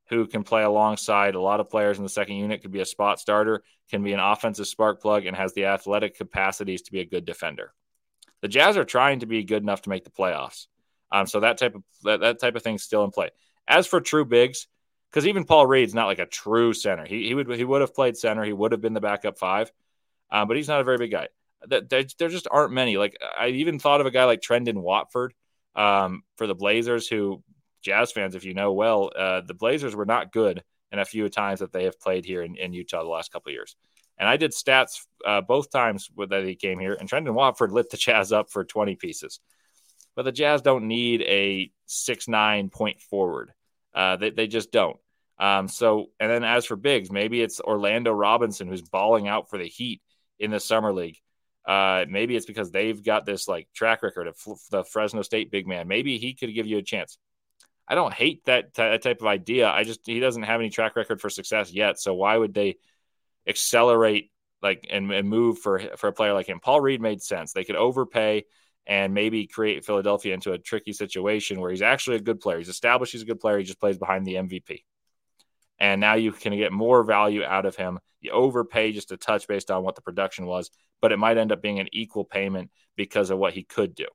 who 0.10 0.26
can 0.26 0.44
play 0.44 0.64
alongside 0.64 1.36
a 1.36 1.42
lot 1.42 1.60
of 1.60 1.70
players 1.70 1.98
in 1.98 2.04
the 2.04 2.10
second 2.10 2.36
unit, 2.36 2.62
could 2.62 2.72
be 2.72 2.80
a 2.80 2.86
spot 2.86 3.20
starter, 3.20 3.64
can 3.90 4.04
be 4.04 4.14
an 4.14 4.20
offensive 4.20 4.68
spark 4.68 5.02
plug, 5.02 5.26
and 5.26 5.36
has 5.36 5.54
the 5.54 5.66
athletic 5.66 6.18
capacities 6.18 6.82
to 6.84 6.92
be 6.92 7.02
a 7.02 7.06
good 7.06 7.26
defender. 7.26 7.74
The 8.42 8.48
Jazz 8.48 8.78
are 8.78 8.86
trying 8.86 9.20
to 9.22 9.26
be 9.26 9.44
good 9.44 9.64
enough 9.64 9.82
to 9.84 9.90
make 9.90 10.04
the 10.04 10.10
playoffs. 10.10 10.68
Um, 11.12 11.28
so 11.28 11.40
that 11.42 11.58
type 11.58 11.76
of 11.76 11.84
that, 12.04 12.20
that 12.22 12.40
type 12.40 12.56
of 12.56 12.64
thing's 12.64 12.84
still 12.84 13.04
in 13.04 13.12
play. 13.12 13.30
As 13.68 13.88
for 13.88 14.00
true 14.00 14.26
bigs, 14.26 14.68
because 15.10 15.26
even 15.26 15.46
Paul 15.46 15.68
Reed's 15.68 15.96
not 15.96 16.06
like 16.06 16.20
a 16.20 16.26
true 16.26 16.74
center. 16.74 17.06
He, 17.06 17.28
he 17.28 17.34
would 17.34 17.50
he 17.52 17.64
would 17.64 17.82
have 17.82 17.96
played 17.96 18.18
center. 18.18 18.44
He 18.44 18.54
would 18.54 18.72
have 18.72 18.82
been 18.82 18.94
the 18.94 19.02
backup 19.02 19.40
five, 19.40 19.72
um, 20.32 20.48
but 20.48 20.58
he's 20.58 20.68
not 20.68 20.82
a 20.82 20.84
very 20.84 20.98
big 20.98 21.12
guy. 21.12 21.28
There, 21.66 21.82
there 22.20 22.30
just 22.30 22.48
aren't 22.50 22.74
many. 22.74 22.98
Like 22.98 23.18
I 23.38 23.48
even 23.48 23.80
thought 23.80 24.02
of 24.02 24.08
a 24.08 24.12
guy 24.12 24.26
like 24.26 24.42
Trendon 24.42 24.82
Watford 24.82 25.34
um, 25.76 26.24
for 26.36 26.48
the 26.48 26.56
Blazers, 26.56 27.08
who 27.08 27.44
Jazz 27.82 28.12
fans, 28.12 28.36
if 28.36 28.46
you 28.46 28.54
know 28.54 28.74
well, 28.74 29.12
uh, 29.16 29.42
the 29.42 29.54
Blazers 29.54 29.96
were 29.96 30.06
not 30.06 30.32
good 30.32 30.64
in 30.92 31.00
a 31.00 31.06
few 31.06 31.28
times 31.30 31.60
that 31.60 31.72
they 31.72 31.86
have 31.86 32.00
played 32.00 32.26
here 32.26 32.42
in, 32.42 32.56
in 32.56 32.74
Utah 32.74 33.04
the 33.04 33.10
last 33.10 33.32
couple 33.32 33.50
of 33.50 33.54
years. 33.54 33.76
And 34.18 34.28
I 34.28 34.38
did 34.38 34.52
stats 34.52 35.06
uh, 35.26 35.42
both 35.42 35.70
times 35.70 36.10
that 36.30 36.44
he 36.44 36.56
came 36.56 36.80
here, 36.80 36.94
and 36.94 37.10
Trendon 37.10 37.34
Watford 37.34 37.72
lit 37.74 37.90
the 37.90 37.98
Jazz 37.98 38.32
up 38.32 38.50
for 38.50 38.64
20 38.64 38.96
pieces. 38.96 39.40
But 40.16 40.24
the 40.24 40.32
Jazz 40.32 40.62
don't 40.62 40.88
need 40.88 41.22
a 41.22 41.72
six 41.86 42.28
nine 42.28 42.70
point 42.70 43.02
forward. 43.02 43.52
Uh, 43.94 44.16
they, 44.16 44.32
they 44.32 44.48
just 44.48 44.72
don't. 44.72 44.98
Um, 45.40 45.68
so, 45.68 46.08
and 46.20 46.32
then 46.32 46.44
as 46.44 46.66
for 46.66 46.76
bigs, 46.76 47.12
maybe 47.12 47.42
it's 47.42 47.62
Orlando 47.62 48.12
Robinson 48.12 48.68
who's 48.68 48.82
balling 48.82 49.28
out 49.28 49.50
for 49.50 49.60
the 49.60 49.68
Heat 49.68 50.02
in 50.40 50.50
the 50.50 50.60
summer 50.60 50.92
league. 50.92 51.18
Uh, 51.68 52.06
maybe 52.08 52.36
it's 52.36 52.46
because 52.46 52.72
they've 52.72 53.04
got 53.04 53.26
this 53.26 53.48
like 53.48 53.68
track 53.76 54.02
record 54.02 54.28
of 54.28 54.38
the 54.72 54.86
Fresno 54.86 55.22
State 55.22 55.52
big 55.52 55.68
man. 55.68 55.88
Maybe 55.88 56.18
he 56.18 56.34
could 56.34 56.54
give 56.54 56.66
you 56.66 56.78
a 56.78 56.82
chance. 56.82 57.18
I 57.88 57.96
don't 57.96 58.14
hate 58.14 58.46
that, 58.46 58.74
t- 58.74 58.82
that 58.82 59.02
type 59.02 59.22
of 59.22 59.28
idea. 59.28 59.70
I 59.70 59.84
just 59.84 60.02
he 60.06 60.20
doesn't 60.22 60.44
have 60.44 60.62
any 60.62 60.70
track 60.70 60.96
record 60.96 61.20
for 61.20 61.30
success 61.30 61.74
yet. 61.74 62.00
So 62.00 62.14
why 62.14 62.38
would 62.38 62.54
they 62.54 62.78
accelerate 63.46 64.32
like 64.62 64.88
and, 64.90 65.12
and 65.12 65.28
move 65.28 65.60
for 65.60 65.80
for 65.98 66.08
a 66.08 66.14
player 66.14 66.34
like 66.34 66.48
him? 66.48 66.62
Paul 66.62 66.80
Reed 66.80 67.02
made 67.02 67.22
sense. 67.22 67.52
They 67.52 67.66
could 67.66 67.76
overpay 67.76 68.46
and 68.86 69.14
maybe 69.14 69.46
create 69.46 69.86
Philadelphia 69.86 70.34
into 70.34 70.54
a 70.54 70.58
tricky 70.58 70.94
situation 70.94 71.60
where 71.60 71.72
he's 71.72 71.82
actually 71.82 72.16
a 72.16 72.22
good 72.22 72.40
player. 72.40 72.58
He's 72.58 72.70
established 72.70 73.12
he's 73.12 73.24
a 73.24 73.26
good 73.26 73.42
player. 73.42 73.58
He 73.58 73.66
just 73.66 73.80
plays 73.80 73.98
behind 73.98 74.26
the 74.26 74.36
MVP 74.36 74.84
and 75.80 76.02
now 76.02 76.16
you 76.16 76.32
can 76.32 76.56
get 76.56 76.72
more 76.72 77.04
value 77.04 77.44
out 77.44 77.66
of 77.66 77.76
him. 77.76 78.00
You 78.22 78.32
overpay 78.32 78.92
just 78.94 79.12
a 79.12 79.18
touch 79.18 79.48
based 79.48 79.72
on 79.72 79.84
what 79.84 79.96
the 79.96 80.02
production 80.02 80.46
was, 80.46 80.72
but 81.02 81.12
it 81.12 81.18
might 81.18 81.38
end 81.38 81.52
up 81.52 81.62
being 81.62 81.80
an 81.80 81.90
equal 81.92 82.26
payment 82.26 82.72
because 82.96 83.30
of 83.30 83.38
what 83.38 83.54
he 83.54 83.64
could 83.64 83.96
do. 83.96 84.08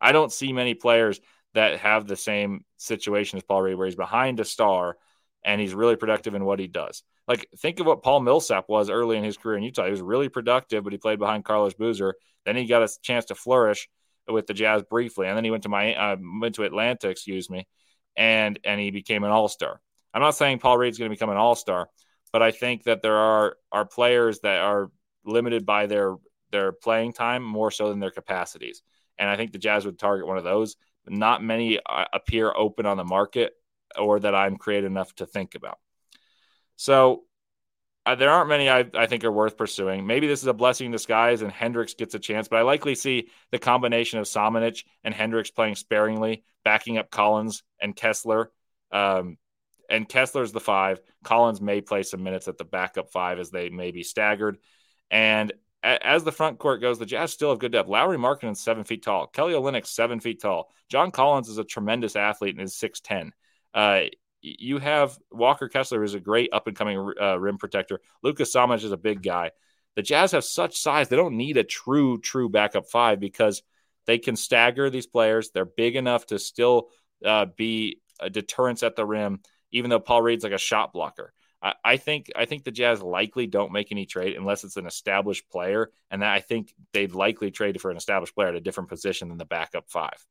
I 0.00 0.12
don't 0.12 0.32
see 0.32 0.52
many 0.52 0.74
players 0.74 1.20
that 1.54 1.78
have 1.78 2.06
the 2.06 2.16
same 2.16 2.64
situation 2.76 3.38
as 3.38 3.44
Paul 3.44 3.62
Reed, 3.62 3.76
where 3.76 3.86
he's 3.86 3.96
behind 3.96 4.40
a 4.40 4.44
star 4.44 4.96
and 5.44 5.60
he's 5.60 5.74
really 5.74 5.96
productive 5.96 6.34
in 6.34 6.44
what 6.44 6.58
he 6.58 6.66
does. 6.66 7.02
Like, 7.28 7.48
think 7.58 7.80
of 7.80 7.86
what 7.86 8.02
Paul 8.02 8.20
Millsap 8.20 8.68
was 8.68 8.90
early 8.90 9.16
in 9.16 9.24
his 9.24 9.36
career 9.36 9.56
in 9.56 9.62
Utah. 9.62 9.84
He 9.84 9.90
was 9.90 10.02
really 10.02 10.28
productive, 10.28 10.84
but 10.84 10.92
he 10.92 10.98
played 10.98 11.18
behind 11.18 11.44
Carlos 11.44 11.74
Boozer. 11.74 12.14
Then 12.44 12.56
he 12.56 12.66
got 12.66 12.82
a 12.82 12.88
chance 13.02 13.26
to 13.26 13.34
flourish 13.34 13.88
with 14.28 14.46
the 14.46 14.54
Jazz 14.54 14.82
briefly, 14.82 15.28
and 15.28 15.36
then 15.36 15.44
he 15.44 15.50
went 15.50 15.62
to 15.62 15.68
my 15.68 15.94
uh, 15.94 16.16
went 16.40 16.56
to 16.56 16.64
Atlanta, 16.64 17.08
excuse 17.08 17.48
me, 17.48 17.66
and 18.16 18.58
and 18.64 18.80
he 18.80 18.90
became 18.90 19.24
an 19.24 19.30
All 19.30 19.48
Star. 19.48 19.80
I'm 20.14 20.22
not 20.22 20.36
saying 20.36 20.58
Paul 20.58 20.78
Reed's 20.78 20.98
going 20.98 21.10
to 21.10 21.14
become 21.14 21.30
an 21.30 21.36
all 21.36 21.54
star, 21.54 21.88
but 22.32 22.42
I 22.42 22.50
think 22.50 22.84
that 22.84 23.02
there 23.02 23.16
are 23.16 23.56
are 23.72 23.84
players 23.84 24.40
that 24.40 24.60
are 24.60 24.90
limited 25.24 25.66
by 25.66 25.86
their 25.86 26.16
their 26.52 26.72
playing 26.72 27.12
time 27.12 27.42
more 27.42 27.70
so 27.70 27.88
than 27.88 28.00
their 28.00 28.10
capacities. 28.10 28.82
And 29.18 29.28
I 29.28 29.36
think 29.36 29.52
the 29.52 29.58
Jazz 29.58 29.84
would 29.84 29.98
target 29.98 30.26
one 30.26 30.38
of 30.38 30.44
those. 30.44 30.76
Not 31.08 31.42
many 31.42 31.78
uh, 31.84 32.04
appear 32.12 32.52
open 32.54 32.86
on 32.86 32.96
the 32.96 33.04
market 33.04 33.52
or 33.98 34.20
that 34.20 34.34
I'm 34.34 34.56
creative 34.56 34.90
enough 34.90 35.14
to 35.16 35.26
think 35.26 35.54
about. 35.54 35.78
So 36.76 37.24
uh, 38.04 38.14
there 38.14 38.30
aren't 38.30 38.48
many 38.48 38.68
I, 38.68 38.86
I, 38.94 39.06
think 39.06 39.24
are 39.24 39.32
worth 39.32 39.56
pursuing. 39.56 40.06
Maybe 40.06 40.26
this 40.26 40.40
is 40.42 40.46
a 40.46 40.54
blessing 40.54 40.86
in 40.86 40.92
disguise 40.92 41.42
and 41.42 41.50
Hendricks 41.50 41.94
gets 41.94 42.14
a 42.14 42.18
chance, 42.18 42.48
but 42.48 42.58
I 42.58 42.62
likely 42.62 42.94
see 42.94 43.28
the 43.50 43.58
combination 43.58 44.18
of 44.18 44.26
Samanic 44.26 44.84
and 45.02 45.14
Hendricks 45.14 45.50
playing 45.50 45.74
sparingly, 45.74 46.44
backing 46.64 46.98
up 46.98 47.10
Collins 47.10 47.62
and 47.80 47.96
Kessler. 47.96 48.50
Um, 48.92 49.38
and 49.88 50.08
Kessler's 50.08 50.52
the 50.52 50.60
five. 50.60 51.00
Collins 51.24 51.60
may 51.60 51.80
play 51.80 52.02
some 52.02 52.22
minutes 52.22 52.48
at 52.48 52.58
the 52.58 52.64
backup 52.64 53.10
five 53.10 53.38
as 53.38 53.50
they 53.50 53.68
may 53.68 53.90
be 53.90 54.02
staggered. 54.02 54.58
And 55.10 55.52
as 55.82 56.24
the 56.24 56.32
front 56.32 56.58
court 56.58 56.80
goes, 56.80 56.98
the 56.98 57.06
Jazz 57.06 57.32
still 57.32 57.50
have 57.50 57.58
good 57.58 57.72
depth. 57.72 57.88
Lauri 57.88 58.18
Markkanen's 58.18 58.60
seven 58.60 58.84
feet 58.84 59.04
tall. 59.04 59.28
Kelly 59.28 59.54
Olynyk's 59.54 59.90
seven 59.90 60.20
feet 60.20 60.40
tall. 60.42 60.72
John 60.88 61.10
Collins 61.10 61.48
is 61.48 61.58
a 61.58 61.64
tremendous 61.64 62.16
athlete 62.16 62.56
and 62.56 62.64
is 62.64 62.74
6'10. 62.74 63.30
Uh, 63.72 64.02
you 64.40 64.78
have 64.78 65.16
Walker 65.30 65.68
Kessler, 65.68 66.02
is 66.02 66.14
a 66.14 66.20
great 66.20 66.50
up 66.52 66.66
and 66.66 66.76
coming 66.76 67.12
uh, 67.20 67.38
rim 67.38 67.58
protector. 67.58 68.00
Lucas 68.22 68.54
Samanic 68.54 68.84
is 68.84 68.92
a 68.92 68.96
big 68.96 69.22
guy. 69.22 69.50
The 69.94 70.02
Jazz 70.02 70.32
have 70.32 70.44
such 70.44 70.78
size, 70.78 71.08
they 71.08 71.16
don't 71.16 71.36
need 71.36 71.56
a 71.56 71.64
true, 71.64 72.18
true 72.20 72.48
backup 72.48 72.88
five 72.90 73.18
because 73.18 73.62
they 74.06 74.18
can 74.18 74.36
stagger 74.36 74.90
these 74.90 75.06
players. 75.06 75.50
They're 75.50 75.64
big 75.64 75.96
enough 75.96 76.26
to 76.26 76.38
still 76.38 76.88
uh, 77.24 77.46
be 77.56 78.00
a 78.20 78.30
deterrence 78.30 78.82
at 78.82 78.96
the 78.96 79.06
rim 79.06 79.40
even 79.72 79.90
though 79.90 80.00
Paul 80.00 80.22
Reed's 80.22 80.44
like 80.44 80.52
a 80.52 80.58
shot 80.58 80.92
blocker. 80.92 81.32
I, 81.84 81.96
think 81.96 82.30
I 82.36 82.44
think 82.44 82.62
the 82.62 82.70
Jazz 82.70 83.02
likely 83.02 83.48
don't 83.48 83.72
make 83.72 83.90
any 83.90 84.06
trade 84.06 84.36
unless 84.36 84.62
it's 84.62 84.76
an 84.76 84.86
established 84.86 85.48
player, 85.50 85.90
and 86.10 86.22
that 86.22 86.32
I 86.32 86.40
think 86.40 86.72
they'd 86.92 87.12
likely 87.12 87.50
trade 87.50 87.80
for 87.80 87.90
an 87.90 87.96
established 87.96 88.36
player 88.36 88.48
at 88.48 88.54
a 88.54 88.60
different 88.60 88.88
position 88.88 89.28
than 89.28 89.38
the 89.38 89.46
backup 89.46 89.88
five. 89.88 90.24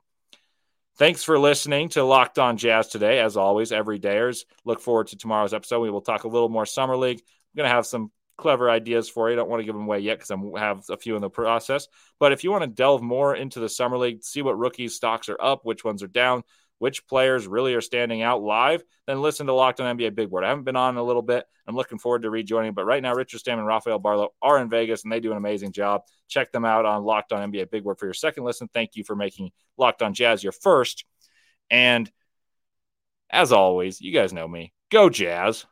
Thanks 0.98 1.24
for 1.24 1.38
listening 1.38 1.89
to 1.89 2.04
Locked 2.04 2.39
On 2.39 2.56
Jazz 2.56 2.88
today. 2.88 3.19
As 3.19 3.36
always, 3.36 3.74
every 3.74 4.00
dayers. 4.00 4.45
Look 4.63 4.80
forward 4.80 5.08
to 5.08 5.17
tomorrow's 5.17 5.54
episode. 5.54 5.82
We 5.82 5.89
will 5.89 6.00
talk 6.00 6.24
a 6.24 6.30
little 6.30 6.48
more 6.48 6.65
summer 6.65 6.95
league. 6.95 7.19
I'm 7.19 7.58
going 7.58 7.69
to 7.69 7.76
have 7.76 7.86
some 7.86 8.12
clever 8.38 8.69
ideas 8.69 9.10
for 9.10 9.30
you. 9.30 9.34
I 9.34 9.36
don't 9.36 9.50
want 9.50 9.60
to 9.60 9.65
give 9.65 9.76
them 9.76 9.84
away 9.84 10.00
yet 10.00 10.19
because 10.19 10.32
I 10.32 10.60
have 10.60 10.84
a 10.89 10.95
few 10.95 11.15
in 11.17 11.21
the 11.21 11.30
process. 11.30 11.89
But 12.17 12.32
if 12.32 12.45
you 12.45 12.52
want 12.52 12.63
to 12.63 12.67
delve 12.67 13.02
more 13.02 13.36
into 13.36 13.60
the 13.60 13.67
summer 13.67 13.98
league, 13.98 14.24
see 14.24 14.41
what 14.41 14.58
rookies 14.58 14.95
stocks 14.95 15.28
are 15.28 15.41
up, 15.41 15.65
which 15.65 15.84
ones 15.84 16.02
are 16.02 16.08
down, 16.08 16.43
which 16.80 17.08
players 17.08 17.48
really 17.48 17.74
are 17.74 17.82
standing 17.82 18.22
out 18.22 18.42
live, 18.42 18.84
then 19.08 19.22
listen 19.22 19.48
to 19.48 19.54
Locked 19.54 19.80
on 19.80 19.98
NBA 19.98 20.16
Big 20.16 20.30
Board. 20.30 20.44
I 20.44 20.50
haven't 20.50 20.64
been 20.64 20.76
on 20.76 20.96
in 20.96 20.98
a 20.98 21.04
little 21.04 21.22
bit. 21.22 21.46
I'm 21.68 21.76
looking 21.76 21.98
forward 21.98 22.24
to 22.24 22.30
rejoining, 22.30 22.74
but 22.74 22.86
right 22.86 23.02
now, 23.02 23.14
Richard 23.14 23.40
Stam 23.40 23.58
and 23.58 23.68
Rafael 23.68 24.00
Barlowe 24.00 24.30
are 24.42 24.60
in 24.60 24.70
Vegas 24.70 25.04
and 25.04 25.12
they 25.12 25.20
do 25.20 25.32
an 25.32 25.38
amazing 25.38 25.72
job. 25.72 26.02
Check 26.28 26.52
them 26.52 26.66
out 26.66 26.86
on 26.86 27.04
Locked 27.04 27.34
on 27.34 27.52
NBA 27.52 27.72
Big 27.72 27.84
Board 27.84 27.98
for 27.98 28.06
your 28.06 28.14
second 28.14 28.44
listen. 28.44 28.70
Thank 28.74 28.96
you 28.96 29.04
for 29.04 29.16
making 29.16 29.52
Locked 29.78 30.02
on 30.02 30.14
Jazz 30.14 30.44
your 30.44 30.52
first. 30.52 31.06
And 31.70 32.12
as 33.30 33.52
always, 33.52 34.02
you 34.02 34.12
guys 34.12 34.34
know 34.34 34.48
me. 34.48 34.74
Go 34.92 35.10
Jazz. 35.10 35.66